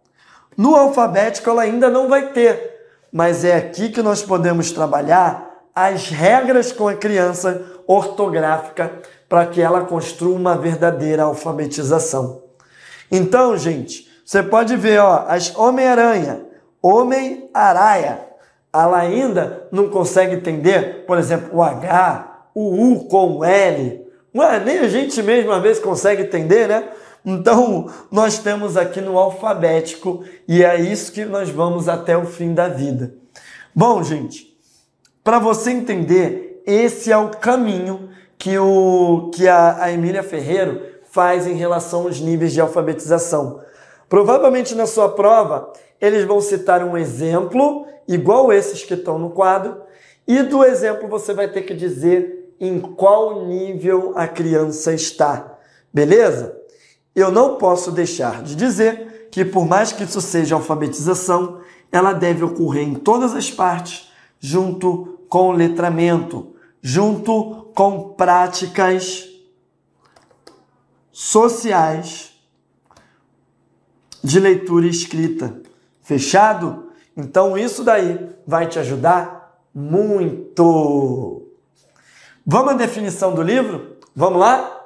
No 0.55 0.75
alfabético 0.75 1.49
ela 1.49 1.63
ainda 1.63 1.89
não 1.89 2.07
vai 2.07 2.31
ter, 2.31 2.79
mas 3.11 3.43
é 3.43 3.55
aqui 3.55 3.89
que 3.89 4.01
nós 4.01 4.21
podemos 4.23 4.71
trabalhar 4.71 5.50
as 5.75 6.09
regras 6.09 6.71
com 6.71 6.87
a 6.87 6.93
criança 6.93 7.61
ortográfica 7.87 8.91
para 9.27 9.45
que 9.45 9.61
ela 9.61 9.85
construa 9.85 10.35
uma 10.35 10.57
verdadeira 10.57 11.23
alfabetização. 11.23 12.43
Então, 13.09 13.57
gente, 13.57 14.09
você 14.25 14.41
pode 14.41 14.75
ver, 14.75 14.99
ó, 14.99 15.25
as 15.27 15.55
Homem-Aranha, 15.55 16.45
Homem-Araia, 16.81 18.27
ela 18.73 18.99
ainda 18.99 19.67
não 19.71 19.89
consegue 19.89 20.35
entender, 20.35 21.05
por 21.05 21.17
exemplo, 21.17 21.57
o 21.57 21.61
H, 21.61 22.47
o 22.55 22.93
U 22.93 23.05
com 23.05 23.37
o 23.37 23.43
L. 23.43 24.05
Ué, 24.33 24.59
nem 24.59 24.79
a 24.79 24.87
gente 24.87 25.21
mesmo 25.21 25.51
às 25.51 25.61
vezes 25.61 25.83
consegue 25.83 26.23
entender, 26.23 26.67
né? 26.67 26.89
Então, 27.25 27.89
nós 28.09 28.39
temos 28.39 28.77
aqui 28.77 28.99
no 28.99 29.17
alfabético 29.17 30.23
e 30.47 30.63
é 30.63 30.79
isso 30.79 31.11
que 31.11 31.23
nós 31.25 31.49
vamos 31.49 31.87
até 31.87 32.17
o 32.17 32.25
fim 32.25 32.53
da 32.53 32.67
vida. 32.67 33.13
Bom, 33.75 34.01
gente, 34.01 34.50
para 35.23 35.39
você 35.39 35.71
entender, 35.71 36.61
esse 36.65 37.11
é 37.11 37.17
o 37.17 37.29
caminho 37.29 38.09
que, 38.37 38.57
o, 38.57 39.31
que 39.33 39.47
a, 39.47 39.83
a 39.83 39.91
Emília 39.91 40.23
Ferreiro 40.23 40.81
faz 41.03 41.45
em 41.45 41.53
relação 41.53 42.03
aos 42.03 42.19
níveis 42.19 42.53
de 42.53 42.61
alfabetização. 42.61 43.61
Provavelmente 44.09 44.75
na 44.75 44.85
sua 44.85 45.09
prova, 45.09 45.71
eles 45.99 46.25
vão 46.25 46.41
citar 46.41 46.83
um 46.83 46.97
exemplo, 46.97 47.85
igual 48.07 48.51
esses 48.51 48.83
que 48.83 48.93
estão 48.93 49.19
no 49.19 49.29
quadro, 49.29 49.81
e 50.27 50.41
do 50.43 50.63
exemplo 50.63 51.07
você 51.07 51.33
vai 51.33 51.47
ter 51.47 51.63
que 51.63 51.73
dizer 51.73 52.53
em 52.59 52.79
qual 52.79 53.45
nível 53.45 54.13
a 54.15 54.27
criança 54.27 54.93
está. 54.93 55.57
Beleza? 55.93 56.61
eu 57.15 57.31
não 57.31 57.55
posso 57.55 57.91
deixar 57.91 58.41
de 58.41 58.55
dizer 58.55 59.27
que, 59.31 59.43
por 59.43 59.65
mais 59.65 59.91
que 59.91 60.03
isso 60.03 60.21
seja 60.21 60.55
alfabetização, 60.55 61.59
ela 61.91 62.13
deve 62.13 62.43
ocorrer 62.43 62.83
em 62.83 62.95
todas 62.95 63.35
as 63.35 63.51
partes, 63.51 64.10
junto 64.41 65.19
com 65.29 65.51
letramento, 65.51 66.55
junto 66.81 67.71
com 67.75 68.09
práticas 68.09 69.29
sociais 71.11 72.33
de 74.23 74.39
leitura 74.39 74.87
escrita. 74.87 75.61
Fechado? 76.01 76.91
Então 77.15 77.57
isso 77.57 77.83
daí 77.83 78.29
vai 78.45 78.67
te 78.67 78.79
ajudar 78.79 79.61
muito. 79.73 81.47
Vamos 82.45 82.73
à 82.73 82.75
definição 82.75 83.33
do 83.35 83.43
livro? 83.43 83.97
Vamos 84.15 84.39
lá? 84.39 84.79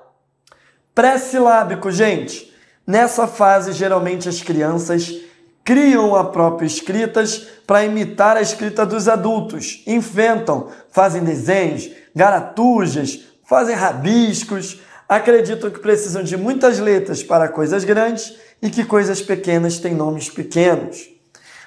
Pré-silábico, 0.93 1.89
gente. 1.89 2.53
Nessa 2.85 3.25
fase, 3.25 3.71
geralmente 3.71 4.29
as 4.29 4.41
crianças 4.41 5.24
criam 5.65 6.15
a 6.15 6.23
própria 6.23 6.67
escritas 6.67 7.47
para 7.65 7.83
imitar 7.83 8.37
a 8.37 8.41
escrita 8.41 8.85
dos 8.85 9.09
adultos, 9.09 9.81
inventam, 9.87 10.69
fazem 10.91 11.23
desenhos, 11.23 11.89
garatujas, 12.15 13.21
fazem 13.43 13.75
rabiscos, 13.75 14.79
acreditam 15.09 15.71
que 15.71 15.79
precisam 15.79 16.21
de 16.21 16.37
muitas 16.37 16.77
letras 16.77 17.23
para 17.23 17.49
coisas 17.49 17.83
grandes 17.83 18.35
e 18.61 18.69
que 18.69 18.85
coisas 18.85 19.23
pequenas 19.23 19.79
têm 19.79 19.95
nomes 19.95 20.29
pequenos. 20.29 21.09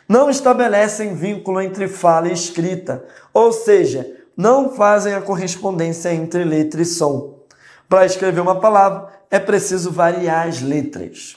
Não 0.08 0.30
estabelecem 0.30 1.16
vínculo 1.16 1.60
entre 1.60 1.88
fala 1.88 2.28
e 2.28 2.32
escrita, 2.32 3.04
ou 3.34 3.52
seja, 3.52 4.08
não 4.36 4.76
fazem 4.76 5.12
a 5.14 5.20
correspondência 5.20 6.14
entre 6.14 6.44
letra 6.44 6.80
e 6.80 6.84
som. 6.84 7.40
Para 7.88 8.06
escrever 8.06 8.40
uma 8.40 8.60
palavra, 8.60 9.08
é 9.28 9.40
preciso 9.40 9.90
variar 9.90 10.46
as 10.46 10.62
letras. 10.62 11.36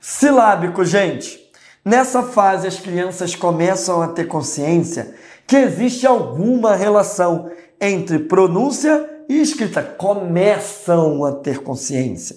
Silábico, 0.00 0.82
gente. 0.84 1.39
Nessa 1.84 2.22
fase, 2.22 2.66
as 2.66 2.78
crianças 2.78 3.34
começam 3.34 4.02
a 4.02 4.08
ter 4.08 4.26
consciência 4.26 5.14
que 5.46 5.56
existe 5.56 6.06
alguma 6.06 6.74
relação 6.74 7.50
entre 7.80 8.18
pronúncia 8.18 9.08
e 9.28 9.40
escrita. 9.40 9.82
Começam 9.82 11.24
a 11.24 11.32
ter 11.32 11.62
consciência, 11.62 12.36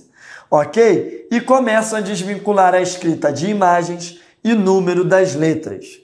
ok? 0.49 1.27
E 1.29 1.41
começam 1.41 1.99
a 1.99 2.01
desvincular 2.01 2.73
a 2.73 2.81
escrita 2.81 3.33
de 3.33 3.47
imagens 3.49 4.21
e 4.41 4.53
número 4.53 5.03
das 5.03 5.35
letras. 5.35 5.99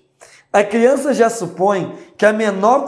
A 0.52 0.62
criança 0.62 1.14
já 1.14 1.30
supõe 1.30 1.96
que 2.18 2.26
a 2.26 2.34
menor 2.34 2.86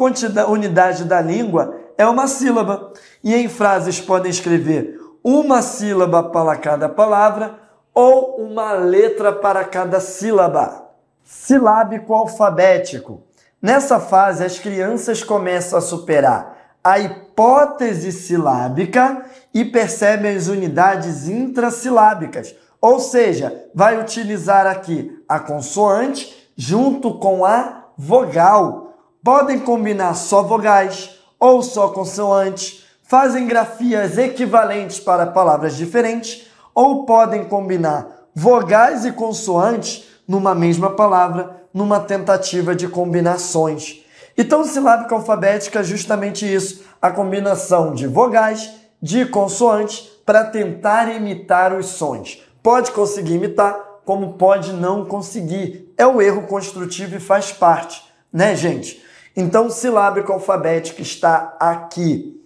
unidade 0.50 1.06
da 1.06 1.22
língua 1.22 1.80
é 1.98 2.06
uma 2.06 2.28
sílaba, 2.28 2.92
e 3.24 3.34
em 3.34 3.48
frases 3.48 4.02
podem 4.02 4.30
escrever 4.30 5.00
uma 5.24 5.62
sílaba 5.62 6.24
para 6.24 6.58
cada 6.58 6.90
palavra 6.90 7.61
ou 7.94 8.38
uma 8.38 8.74
letra 8.74 9.34
para 9.34 9.64
cada 9.64 10.00
sílaba. 10.00 10.90
Silábico 11.24 12.14
alfabético. 12.14 13.24
Nessa 13.62 14.00
fase, 14.00 14.44
as 14.44 14.58
crianças 14.58 15.24
começam 15.24 15.78
a 15.78 15.82
superar 15.82 16.62
a 16.84 17.00
hipótese 17.00 18.12
silábica 18.12 19.24
e 19.54 19.64
percebem 19.64 20.36
as 20.36 20.48
unidades 20.48 21.28
intrassilábicas, 21.28 22.56
ou 22.80 23.00
seja, 23.00 23.66
vai 23.74 24.00
utilizar 24.00 24.66
aqui 24.66 25.24
a 25.30 25.40
consoante 25.40 26.52
junto 26.58 27.20
com 27.20 27.46
a 27.46 27.86
vogal. 27.96 28.96
Podem 29.24 29.60
combinar 29.60 30.16
só 30.16 30.42
vogais 30.42 31.20
ou 31.40 31.62
só 31.62 31.90
consoantes, 31.90 32.84
fazem 33.04 33.46
grafias 33.46 34.18
equivalentes 34.18 35.00
para 35.00 35.28
palavras 35.28 35.76
diferentes 35.76 36.48
ou 36.74 37.06
podem 37.06 37.46
combinar 37.46 38.08
vogais 38.34 39.06
e 39.06 39.12
consoantes 39.12 40.06
numa 40.28 40.56
mesma 40.56 40.92
palavra, 40.92 41.64
numa 41.74 42.00
tentativa 42.00 42.76
de 42.76 42.88
combinações. 42.88 44.04
Então, 44.38 44.64
silábica 44.64 45.14
alfabética 45.14 45.80
é 45.80 45.84
justamente 45.84 46.52
isso, 46.52 46.84
a 47.02 47.12
combinação 47.12 47.94
de 47.94 48.08
vogais, 48.08 48.72
de 49.02 49.26
consoantes, 49.26 50.10
para 50.26 50.46
tentar 50.46 51.14
imitar 51.14 51.74
os 51.74 51.88
sons. 51.88 52.42
Pode 52.64 52.92
conseguir 52.92 53.36
imitar, 53.36 53.78
como 54.06 54.34
pode 54.34 54.72
não 54.72 55.04
conseguir. 55.06 55.94
É 55.98 56.08
o 56.08 56.22
erro 56.22 56.44
construtivo 56.44 57.16
e 57.16 57.20
faz 57.20 57.52
parte, 57.52 58.04
né, 58.32 58.56
gente? 58.56 59.04
Então, 59.36 59.70
silábica 59.70 60.32
alfabética 60.32 61.02
está 61.02 61.56
aqui. 61.60 62.42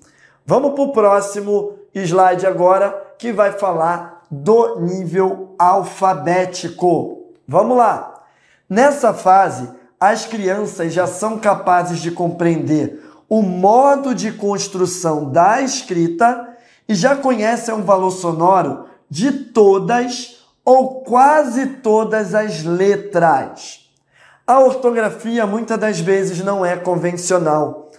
Vamos 0.46 0.74
para 0.74 0.84
o 0.84 0.92
próximo 0.92 1.74
slide 1.94 2.46
agora, 2.46 3.14
que 3.18 3.32
vai 3.32 3.52
falar 3.52 4.15
do 4.30 4.80
nível 4.80 5.56
alfabético. 5.58 7.34
Vamos 7.48 7.78
lá! 7.78 8.24
Nessa 8.70 9.14
fase, 9.14 9.70
as 10.00 10.26
crianças 10.26 10.94
já 10.94 11.08
são 11.08 11.40
capazes 11.40 12.00
de 12.00 12.12
compreender 12.12 13.04
o 13.30 13.42
modo 13.42 14.14
de 14.14 14.32
construção 14.32 15.32
da 15.32 15.62
escrita 15.62 16.50
e 16.88 16.94
já 16.94 17.16
conhecem 17.16 17.74
o 17.74 17.84
valor 17.84 18.12
sonoro 18.12 18.86
de 19.10 19.32
todas 19.32 20.44
ou 20.64 21.02
quase 21.02 21.68
todas 21.68 22.34
as 22.34 22.64
letras. 22.64 23.90
A 24.46 24.60
ortografia 24.60 25.46
muitas 25.48 25.78
das 25.80 26.00
vezes 26.00 26.44
não 26.44 26.66
é 26.66 26.76
convencional. 26.76 27.92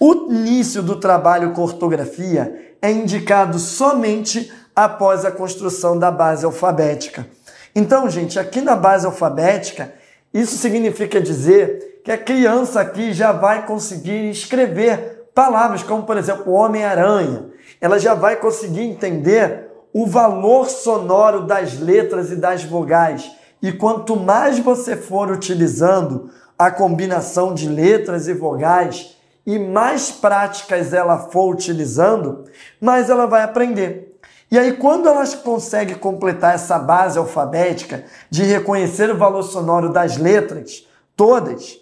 O 0.00 0.32
início 0.32 0.82
do 0.82 0.96
trabalho 0.96 1.52
com 1.52 1.62
ortografia 1.62 2.74
é 2.80 2.90
indicado 2.90 3.58
somente 3.58 4.52
após 4.74 5.24
a 5.24 5.30
construção 5.30 5.98
da 5.98 6.10
base 6.10 6.44
alfabética. 6.44 7.26
Então, 7.74 8.08
gente, 8.08 8.38
aqui 8.38 8.60
na 8.60 8.76
base 8.76 9.06
alfabética, 9.06 9.92
isso 10.32 10.56
significa 10.56 11.20
dizer 11.20 12.00
que 12.04 12.10
a 12.10 12.18
criança 12.18 12.80
aqui 12.80 13.12
já 13.12 13.32
vai 13.32 13.66
conseguir 13.66 14.30
escrever 14.30 15.28
palavras 15.34 15.82
como, 15.82 16.02
por 16.02 16.16
exemplo, 16.16 16.52
Homem-Aranha. 16.52 17.46
Ela 17.80 17.98
já 17.98 18.14
vai 18.14 18.36
conseguir 18.36 18.82
entender 18.82 19.68
o 19.92 20.06
valor 20.06 20.68
sonoro 20.68 21.46
das 21.46 21.78
letras 21.78 22.30
e 22.30 22.36
das 22.36 22.64
vogais. 22.64 23.30
E 23.62 23.72
quanto 23.72 24.16
mais 24.16 24.58
você 24.58 24.96
for 24.96 25.30
utilizando 25.30 26.30
a 26.58 26.70
combinação 26.70 27.54
de 27.54 27.68
letras 27.68 28.28
e 28.28 28.34
vogais 28.34 29.16
e 29.46 29.58
mais 29.58 30.10
práticas 30.10 30.92
ela 30.92 31.18
for 31.18 31.52
utilizando, 31.52 32.44
mais 32.80 33.10
ela 33.10 33.26
vai 33.26 33.42
aprender. 33.42 34.11
E 34.52 34.58
aí, 34.58 34.74
quando 34.74 35.08
elas 35.08 35.34
conseguem 35.34 35.94
completar 35.94 36.54
essa 36.54 36.78
base 36.78 37.18
alfabética 37.18 38.04
de 38.28 38.42
reconhecer 38.42 39.10
o 39.10 39.16
valor 39.16 39.44
sonoro 39.44 39.90
das 39.90 40.18
letras, 40.18 40.86
todas, 41.16 41.78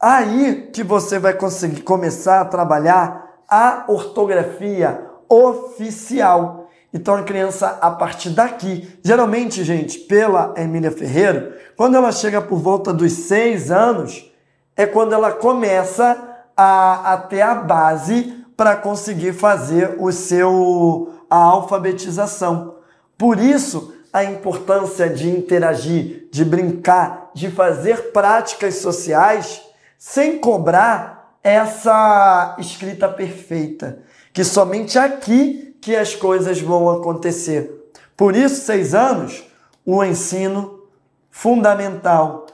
aí 0.00 0.68
que 0.72 0.82
você 0.82 1.16
vai 1.16 1.34
conseguir 1.34 1.82
começar 1.82 2.40
a 2.40 2.44
trabalhar 2.44 3.24
a 3.48 3.84
ortografia 3.86 5.00
oficial. 5.28 6.68
Então 6.92 7.14
a 7.14 7.22
criança, 7.22 7.78
a 7.80 7.92
partir 7.92 8.30
daqui, 8.30 8.98
geralmente, 9.00 9.62
gente, 9.62 10.00
pela 10.00 10.52
Emília 10.56 10.90
Ferreira, 10.90 11.56
quando 11.76 11.96
ela 11.96 12.10
chega 12.10 12.42
por 12.42 12.58
volta 12.58 12.92
dos 12.92 13.12
seis 13.12 13.70
anos, 13.70 14.28
é 14.76 14.86
quando 14.86 15.12
ela 15.12 15.30
começa 15.30 16.18
a, 16.56 17.12
a 17.12 17.16
ter 17.16 17.42
a 17.42 17.54
base 17.54 18.44
para 18.56 18.74
conseguir 18.74 19.34
fazer 19.34 19.94
o 20.00 20.10
seu 20.10 21.17
a 21.28 21.36
alfabetização. 21.36 22.76
Por 23.16 23.38
isso, 23.38 23.94
a 24.12 24.24
importância 24.24 25.08
de 25.08 25.28
interagir, 25.28 26.28
de 26.30 26.44
brincar, 26.44 27.30
de 27.34 27.50
fazer 27.50 28.12
práticas 28.12 28.76
sociais 28.76 29.62
sem 29.98 30.38
cobrar 30.38 31.38
essa 31.42 32.56
escrita 32.58 33.08
perfeita, 33.08 34.00
que 34.32 34.44
somente 34.44 34.98
aqui 34.98 35.76
que 35.80 35.94
as 35.94 36.14
coisas 36.14 36.60
vão 36.60 36.90
acontecer. 36.90 37.92
Por 38.16 38.34
isso, 38.34 38.64
seis 38.64 38.94
anos, 38.94 39.44
o 39.84 40.02
ensino 40.04 40.84
fundamental 41.30 42.46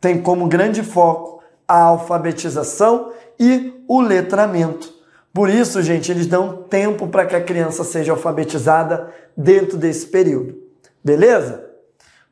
tem 0.00 0.20
como 0.20 0.46
grande 0.46 0.82
foco 0.82 1.42
a 1.66 1.80
alfabetização 1.80 3.12
e 3.38 3.82
o 3.88 4.00
letramento. 4.00 4.95
Por 5.36 5.50
isso, 5.50 5.82
gente, 5.82 6.10
eles 6.10 6.26
dão 6.26 6.62
tempo 6.62 7.08
para 7.08 7.26
que 7.26 7.36
a 7.36 7.42
criança 7.42 7.84
seja 7.84 8.10
alfabetizada 8.10 9.12
dentro 9.36 9.76
desse 9.76 10.06
período. 10.06 10.56
Beleza? 11.04 11.62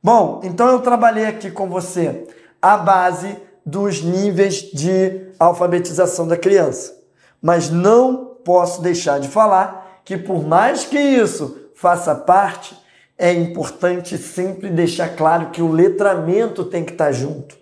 Bom, 0.02 0.40
então 0.42 0.68
eu 0.68 0.80
trabalhei 0.80 1.26
aqui 1.26 1.50
com 1.50 1.68
você 1.68 2.26
a 2.62 2.78
base 2.78 3.36
dos 3.62 4.00
níveis 4.00 4.70
de 4.72 5.20
alfabetização 5.38 6.26
da 6.26 6.38
criança. 6.38 6.96
Mas 7.42 7.68
não 7.68 8.38
posso 8.42 8.80
deixar 8.80 9.20
de 9.20 9.28
falar 9.28 10.00
que, 10.02 10.16
por 10.16 10.42
mais 10.42 10.86
que 10.86 10.98
isso 10.98 11.58
faça 11.74 12.14
parte, 12.14 12.74
é 13.18 13.30
importante 13.34 14.16
sempre 14.16 14.70
deixar 14.70 15.10
claro 15.10 15.50
que 15.50 15.60
o 15.60 15.70
letramento 15.70 16.64
tem 16.64 16.82
que 16.82 16.92
estar 16.92 17.12
junto 17.12 17.54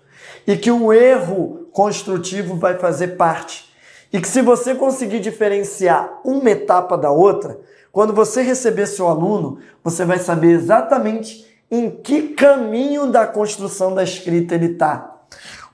e 0.46 0.56
que 0.56 0.70
o 0.70 0.92
erro 0.92 1.66
construtivo 1.72 2.54
vai 2.54 2.78
fazer 2.78 3.16
parte 3.16 3.71
e 4.12 4.20
que 4.20 4.28
se 4.28 4.42
você 4.42 4.74
conseguir 4.74 5.20
diferenciar 5.20 6.20
uma 6.24 6.50
etapa 6.50 6.98
da 6.98 7.10
outra, 7.10 7.58
quando 7.90 8.12
você 8.12 8.42
receber 8.42 8.86
seu 8.86 9.08
aluno, 9.08 9.58
você 9.82 10.04
vai 10.04 10.18
saber 10.18 10.50
exatamente 10.50 11.46
em 11.70 11.90
que 11.90 12.28
caminho 12.28 13.06
da 13.06 13.26
construção 13.26 13.94
da 13.94 14.02
escrita 14.02 14.54
ele 14.54 14.72
está. 14.72 15.20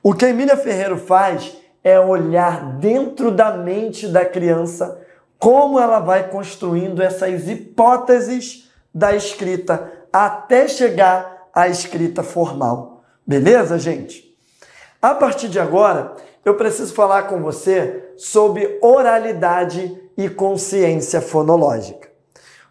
O 0.03 0.15
que 0.15 0.25
a 0.25 0.29
Emília 0.29 0.57
Ferreiro 0.57 0.97
faz 0.97 1.57
é 1.83 1.99
olhar 1.99 2.79
dentro 2.79 3.31
da 3.31 3.57
mente 3.57 4.07
da 4.07 4.25
criança 4.25 5.01
como 5.39 5.79
ela 5.79 6.01
vai 6.01 6.29
construindo 6.29 7.03
essas 7.03 7.49
hipóteses 7.49 8.71
da 8.93 9.15
escrita 9.15 9.93
até 10.13 10.67
chegar 10.67 11.49
à 11.55 11.69
escrita 11.69 12.23
formal. 12.23 13.05
Beleza, 13.27 13.79
gente? 13.79 14.37
A 15.01 15.15
partir 15.15 15.49
de 15.49 15.61
agora, 15.61 16.15
eu 16.49 16.55
preciso 16.55 16.95
falar 16.95 17.25
com 17.25 17.43
você 17.43 18.13
sobre 18.17 18.79
oralidade 18.81 19.97
e 20.17 20.29
consciência 20.29 21.21
fonológica. 21.21 22.09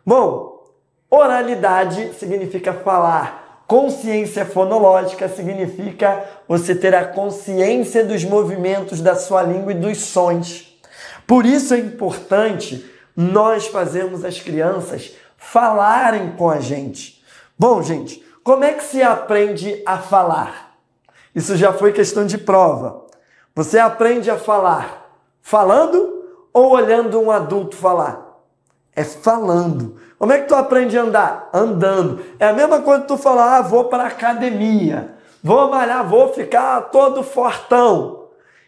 Bom, 0.06 0.66
oralidade 1.10 2.14
significa 2.16 2.74
falar, 2.74 3.64
consciência 3.68 4.46
fonológica 4.46 5.30
significa 5.30 6.26
você 6.48 6.74
ter 6.74 6.96
a 6.96 7.06
consciência 7.06 8.04
dos 8.04 8.24
movimentos 8.24 9.00
da 9.00 9.16
sua 9.16 9.44
língua 9.44 9.72
e 9.72 9.76
dos 9.76 10.00
sons. 10.00 10.76
Por 11.28 11.46
isso 11.46 11.74
é 11.74 11.78
importante 11.78 12.90
nós 13.16 13.68
fazermos 13.68 14.26
as 14.26 14.40
crianças 14.40 15.16
falarem 15.38 16.32
com 16.32 16.50
a 16.50 16.60
gente. 16.60 17.24
Bom, 17.60 17.82
gente, 17.84 18.24
como 18.44 18.64
é 18.64 18.74
que 18.74 18.84
se 18.84 19.04
aprende 19.04 19.84
a 19.86 19.98
falar? 19.98 20.78
Isso 21.36 21.56
já 21.56 21.72
foi 21.72 21.92
questão 21.92 22.26
de 22.26 22.38
prova. 22.38 23.07
Você 23.58 23.80
aprende 23.80 24.30
a 24.30 24.38
falar 24.38 25.10
falando 25.42 26.24
ou 26.54 26.74
olhando 26.74 27.20
um 27.20 27.32
adulto 27.32 27.76
falar? 27.76 28.38
É 28.96 29.04
falando. 29.04 29.96
Como 30.20 30.32
é 30.32 30.38
que 30.38 30.48
tu 30.48 30.54
aprende 30.54 30.96
a 30.96 31.02
andar? 31.02 31.50
Andando. 31.52 32.20
É 32.40 32.50
a 32.50 32.54
mesma 32.54 32.82
coisa 32.82 33.02
que 33.02 33.08
tu 33.08 33.18
falar, 33.18 33.58
ah, 33.58 33.62
vou 33.64 33.86
para 33.86 34.06
academia, 34.06 35.16
vou 35.44 35.72
malhar, 35.72 36.08
vou 36.08 36.32
ficar 36.32 36.82
todo 36.92 37.24
fortão. 37.24 38.26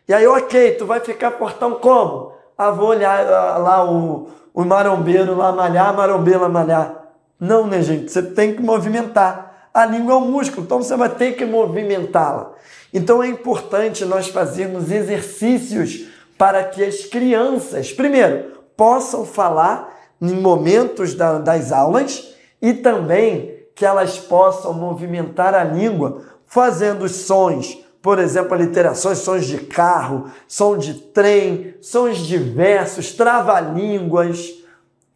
E 0.07 0.13
aí, 0.13 0.25
ok, 0.25 0.71
tu 0.71 0.87
vai 0.87 0.99
ficar 0.99 1.33
fortão 1.33 1.75
como? 1.75 2.33
Ah, 2.57 2.71
vou 2.71 2.87
olhar 2.87 3.31
ah, 3.31 3.57
lá 3.59 3.85
o, 3.87 4.29
o 4.55 4.65
marombeiro 4.65 5.37
lá 5.37 5.51
malhar, 5.51 5.95
marombeiro 5.95 6.41
lá 6.41 6.49
malhar. 6.49 6.95
Não, 7.39 7.67
né, 7.67 7.83
gente? 7.83 8.11
Você 8.11 8.23
tem 8.23 8.55
que 8.55 8.61
movimentar. 8.63 9.48
A 9.73 9.85
língua 9.85 10.13
é 10.13 10.17
um 10.17 10.31
músculo, 10.31 10.63
então 10.63 10.81
você 10.81 10.95
vai 10.95 11.09
ter 11.09 11.33
que 11.33 11.45
movimentá-la. 11.45 12.53
Então 12.93 13.21
é 13.21 13.27
importante 13.27 14.03
nós 14.05 14.27
fazermos 14.27 14.91
exercícios 14.91 16.07
para 16.37 16.63
que 16.63 16.83
as 16.83 17.05
crianças, 17.05 17.93
primeiro, 17.93 18.53
possam 18.75 19.25
falar 19.25 19.93
em 20.21 20.33
momentos 20.33 21.13
da, 21.13 21.37
das 21.37 21.71
aulas 21.71 22.33
e 22.61 22.73
também 22.73 23.57
que 23.75 23.85
elas 23.85 24.17
possam 24.17 24.73
movimentar 24.73 25.53
a 25.53 25.63
língua 25.63 26.21
fazendo 26.45 27.07
sons, 27.07 27.77
por 28.01 28.17
exemplo, 28.19 28.53
aliterações, 28.53 29.19
sons 29.19 29.45
de 29.45 29.57
carro, 29.57 30.31
som 30.47 30.77
de 30.77 30.93
trem, 30.95 31.75
sons 31.81 32.17
diversos, 32.17 33.13
trava-línguas. 33.13 34.53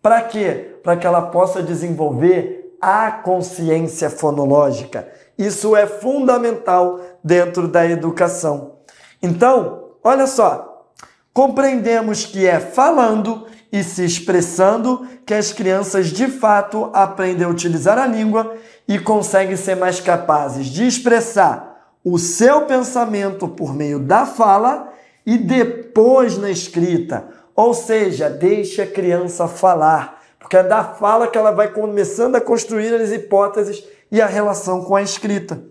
Para 0.02 0.22
quê? 0.22 0.76
Para 0.84 0.96
que 0.96 1.08
ela 1.08 1.24
possa 1.24 1.64
desenvolver 1.64 2.63
a 2.84 3.10
consciência 3.10 4.10
fonológica. 4.10 5.08
Isso 5.38 5.74
é 5.74 5.88
fundamental 5.88 7.00
dentro 7.24 7.66
da 7.66 7.88
educação. 7.90 8.74
Então, 9.22 9.92
olha 10.04 10.28
só, 10.28 10.86
compreendemos 11.34 12.26
que 12.26 12.46
é 12.46 12.60
falando 12.60 13.48
e 13.72 13.82
se 13.86 14.04
expressando 14.04 15.08
que 15.26 15.34
as 15.34 15.54
crianças 15.54 16.08
de 16.08 16.28
fato 16.28 16.90
aprendem 16.94 17.46
a 17.46 17.50
utilizar 17.50 17.98
a 17.98 18.06
língua 18.06 18.54
e 18.86 19.00
conseguem 19.00 19.56
ser 19.56 19.76
mais 19.76 20.02
capazes 20.02 20.66
de 20.66 20.86
expressar 20.86 21.96
o 22.04 22.20
seu 22.20 22.64
pensamento 22.64 23.48
por 23.48 23.74
meio 23.74 23.98
da 23.98 24.26
fala 24.26 24.92
e 25.26 25.38
depois 25.38 26.38
na 26.38 26.52
escrita. 26.52 27.30
Ou 27.56 27.74
seja, 27.74 28.30
deixe 28.30 28.82
a 28.82 28.88
criança 28.88 29.48
falar, 29.48 30.22
porque 30.44 30.58
é 30.58 30.64
da 30.64 30.84
fala 30.84 31.30
que 31.30 31.38
ela 31.38 31.52
vai 31.52 31.70
começando 31.70 32.36
a 32.36 32.42
construir 32.42 32.94
as 32.94 33.12
hipóteses 33.12 33.82
e 34.12 34.22
a 34.22 34.28
relação 34.28 34.84
com 34.84 34.94
a 34.94 35.02
escrita. 35.02 35.64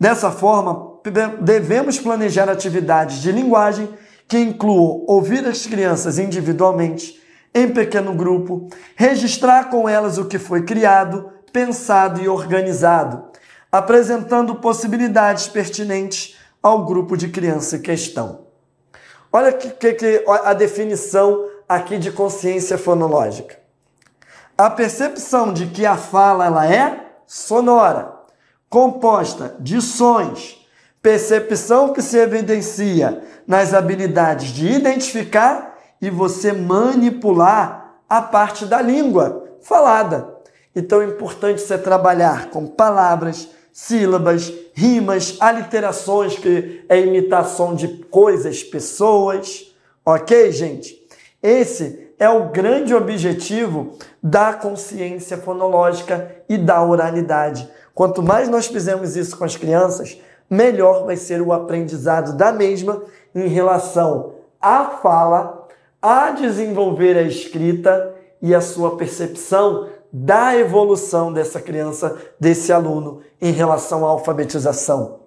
Dessa 0.00 0.30
forma, 0.30 0.94
devemos 1.42 2.00
planejar 2.00 2.48
atividades 2.48 3.18
de 3.18 3.30
linguagem 3.30 3.92
que 4.26 4.38
incluam 4.38 5.04
ouvir 5.06 5.46
as 5.46 5.66
crianças 5.66 6.18
individualmente, 6.18 7.22
em 7.54 7.68
pequeno 7.68 8.14
grupo, 8.14 8.68
registrar 8.96 9.68
com 9.68 9.86
elas 9.86 10.16
o 10.16 10.24
que 10.24 10.38
foi 10.38 10.62
criado, 10.64 11.30
pensado 11.52 12.18
e 12.22 12.28
organizado, 12.28 13.24
apresentando 13.70 14.54
possibilidades 14.54 15.48
pertinentes 15.48 16.38
ao 16.62 16.86
grupo 16.86 17.14
de 17.14 17.28
criança 17.28 17.76
em 17.76 17.82
questão. 17.82 18.46
Olha 19.30 19.52
que, 19.52 19.68
que, 19.68 19.92
que, 19.92 20.24
a 20.26 20.54
definição 20.54 21.46
aqui 21.68 21.98
de 21.98 22.10
consciência 22.10 22.78
fonológica. 22.78 23.57
A 24.60 24.68
percepção 24.68 25.52
de 25.52 25.66
que 25.66 25.86
a 25.86 25.96
fala 25.96 26.46
ela 26.46 26.66
é 26.66 27.12
sonora, 27.24 28.12
composta 28.68 29.54
de 29.60 29.80
sons, 29.80 30.66
percepção 31.00 31.92
que 31.92 32.02
se 32.02 32.18
evidencia 32.18 33.22
nas 33.46 33.72
habilidades 33.72 34.48
de 34.48 34.66
identificar 34.66 35.78
e 36.02 36.10
você 36.10 36.52
manipular 36.52 38.00
a 38.08 38.20
parte 38.20 38.66
da 38.66 38.82
língua 38.82 39.48
falada. 39.60 40.34
Então 40.74 41.02
é 41.02 41.04
importante 41.04 41.60
você 41.60 41.78
trabalhar 41.78 42.50
com 42.50 42.66
palavras, 42.66 43.48
sílabas, 43.72 44.52
rimas, 44.74 45.36
aliterações, 45.38 46.36
que 46.36 46.84
é 46.88 46.98
imitação 46.98 47.76
de 47.76 47.86
coisas, 48.10 48.64
pessoas. 48.64 49.72
Ok, 50.04 50.50
gente? 50.50 51.00
Esse 51.40 52.07
é 52.18 52.28
o 52.28 52.48
grande 52.48 52.94
objetivo 52.94 53.92
da 54.22 54.52
consciência 54.52 55.38
fonológica 55.38 56.30
e 56.48 56.58
da 56.58 56.82
oralidade. 56.82 57.68
Quanto 57.94 58.22
mais 58.22 58.48
nós 58.48 58.66
fizermos 58.66 59.16
isso 59.16 59.36
com 59.36 59.44
as 59.44 59.56
crianças, 59.56 60.20
melhor 60.50 61.04
vai 61.04 61.16
ser 61.16 61.40
o 61.40 61.52
aprendizado 61.52 62.36
da 62.36 62.52
mesma 62.52 63.02
em 63.34 63.46
relação 63.46 64.34
à 64.60 64.84
fala, 65.02 65.68
a 66.02 66.30
desenvolver 66.30 67.16
a 67.16 67.22
escrita 67.22 68.14
e 68.40 68.54
a 68.54 68.60
sua 68.60 68.96
percepção 68.96 69.88
da 70.12 70.56
evolução 70.56 71.32
dessa 71.32 71.60
criança, 71.60 72.16
desse 72.40 72.72
aluno 72.72 73.20
em 73.40 73.52
relação 73.52 74.06
à 74.06 74.08
alfabetização. 74.08 75.20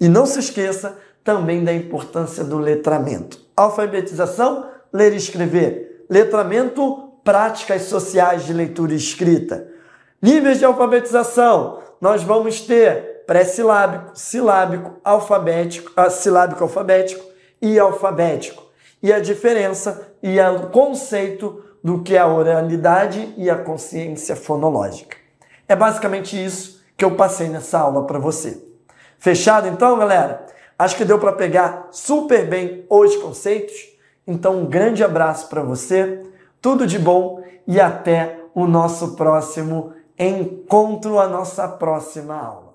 E 0.00 0.08
não 0.08 0.26
se 0.26 0.38
esqueça 0.38 0.96
também 1.24 1.64
da 1.64 1.72
importância 1.72 2.44
do 2.44 2.58
letramento. 2.58 3.40
Alfabetização, 3.56 4.66
ler 4.92 5.12
e 5.12 5.16
escrever 5.16 5.87
letramento, 6.08 7.12
práticas 7.22 7.82
sociais 7.82 8.44
de 8.44 8.52
leitura 8.52 8.92
e 8.92 8.96
escrita. 8.96 9.68
Níveis 10.20 10.58
de 10.58 10.64
alfabetização, 10.64 11.80
nós 12.00 12.22
vamos 12.22 12.60
ter 12.60 13.24
pré-silábico, 13.26 14.12
silábico, 14.14 14.96
alfabético, 15.04 15.92
ah, 15.94 16.08
silábico 16.08 16.62
alfabético 16.62 17.24
e 17.60 17.78
alfabético. 17.78 18.62
E 19.02 19.12
a 19.12 19.20
diferença 19.20 20.14
e 20.22 20.40
o 20.40 20.68
conceito 20.70 21.62
do 21.84 22.02
que 22.02 22.16
é 22.16 22.18
a 22.18 22.26
oralidade 22.26 23.32
e 23.36 23.48
a 23.48 23.56
consciência 23.56 24.34
fonológica. 24.34 25.16
É 25.68 25.76
basicamente 25.76 26.42
isso 26.42 26.82
que 26.96 27.04
eu 27.04 27.14
passei 27.14 27.48
nessa 27.48 27.78
aula 27.78 28.06
para 28.06 28.18
você. 28.18 28.60
Fechado 29.18 29.68
então, 29.68 29.98
galera? 29.98 30.46
Acho 30.78 30.96
que 30.96 31.04
deu 31.04 31.18
para 31.18 31.32
pegar 31.32 31.88
super 31.90 32.48
bem 32.48 32.86
os 32.88 33.16
conceitos. 33.16 33.74
Então, 34.28 34.58
um 34.58 34.66
grande 34.66 35.02
abraço 35.02 35.48
para 35.48 35.62
você, 35.62 36.22
tudo 36.60 36.86
de 36.86 36.98
bom 36.98 37.42
e 37.66 37.80
até 37.80 38.38
o 38.54 38.66
nosso 38.66 39.16
próximo 39.16 39.94
encontro, 40.18 41.18
a 41.18 41.26
nossa 41.26 41.66
próxima 41.66 42.36
aula. 42.36 42.67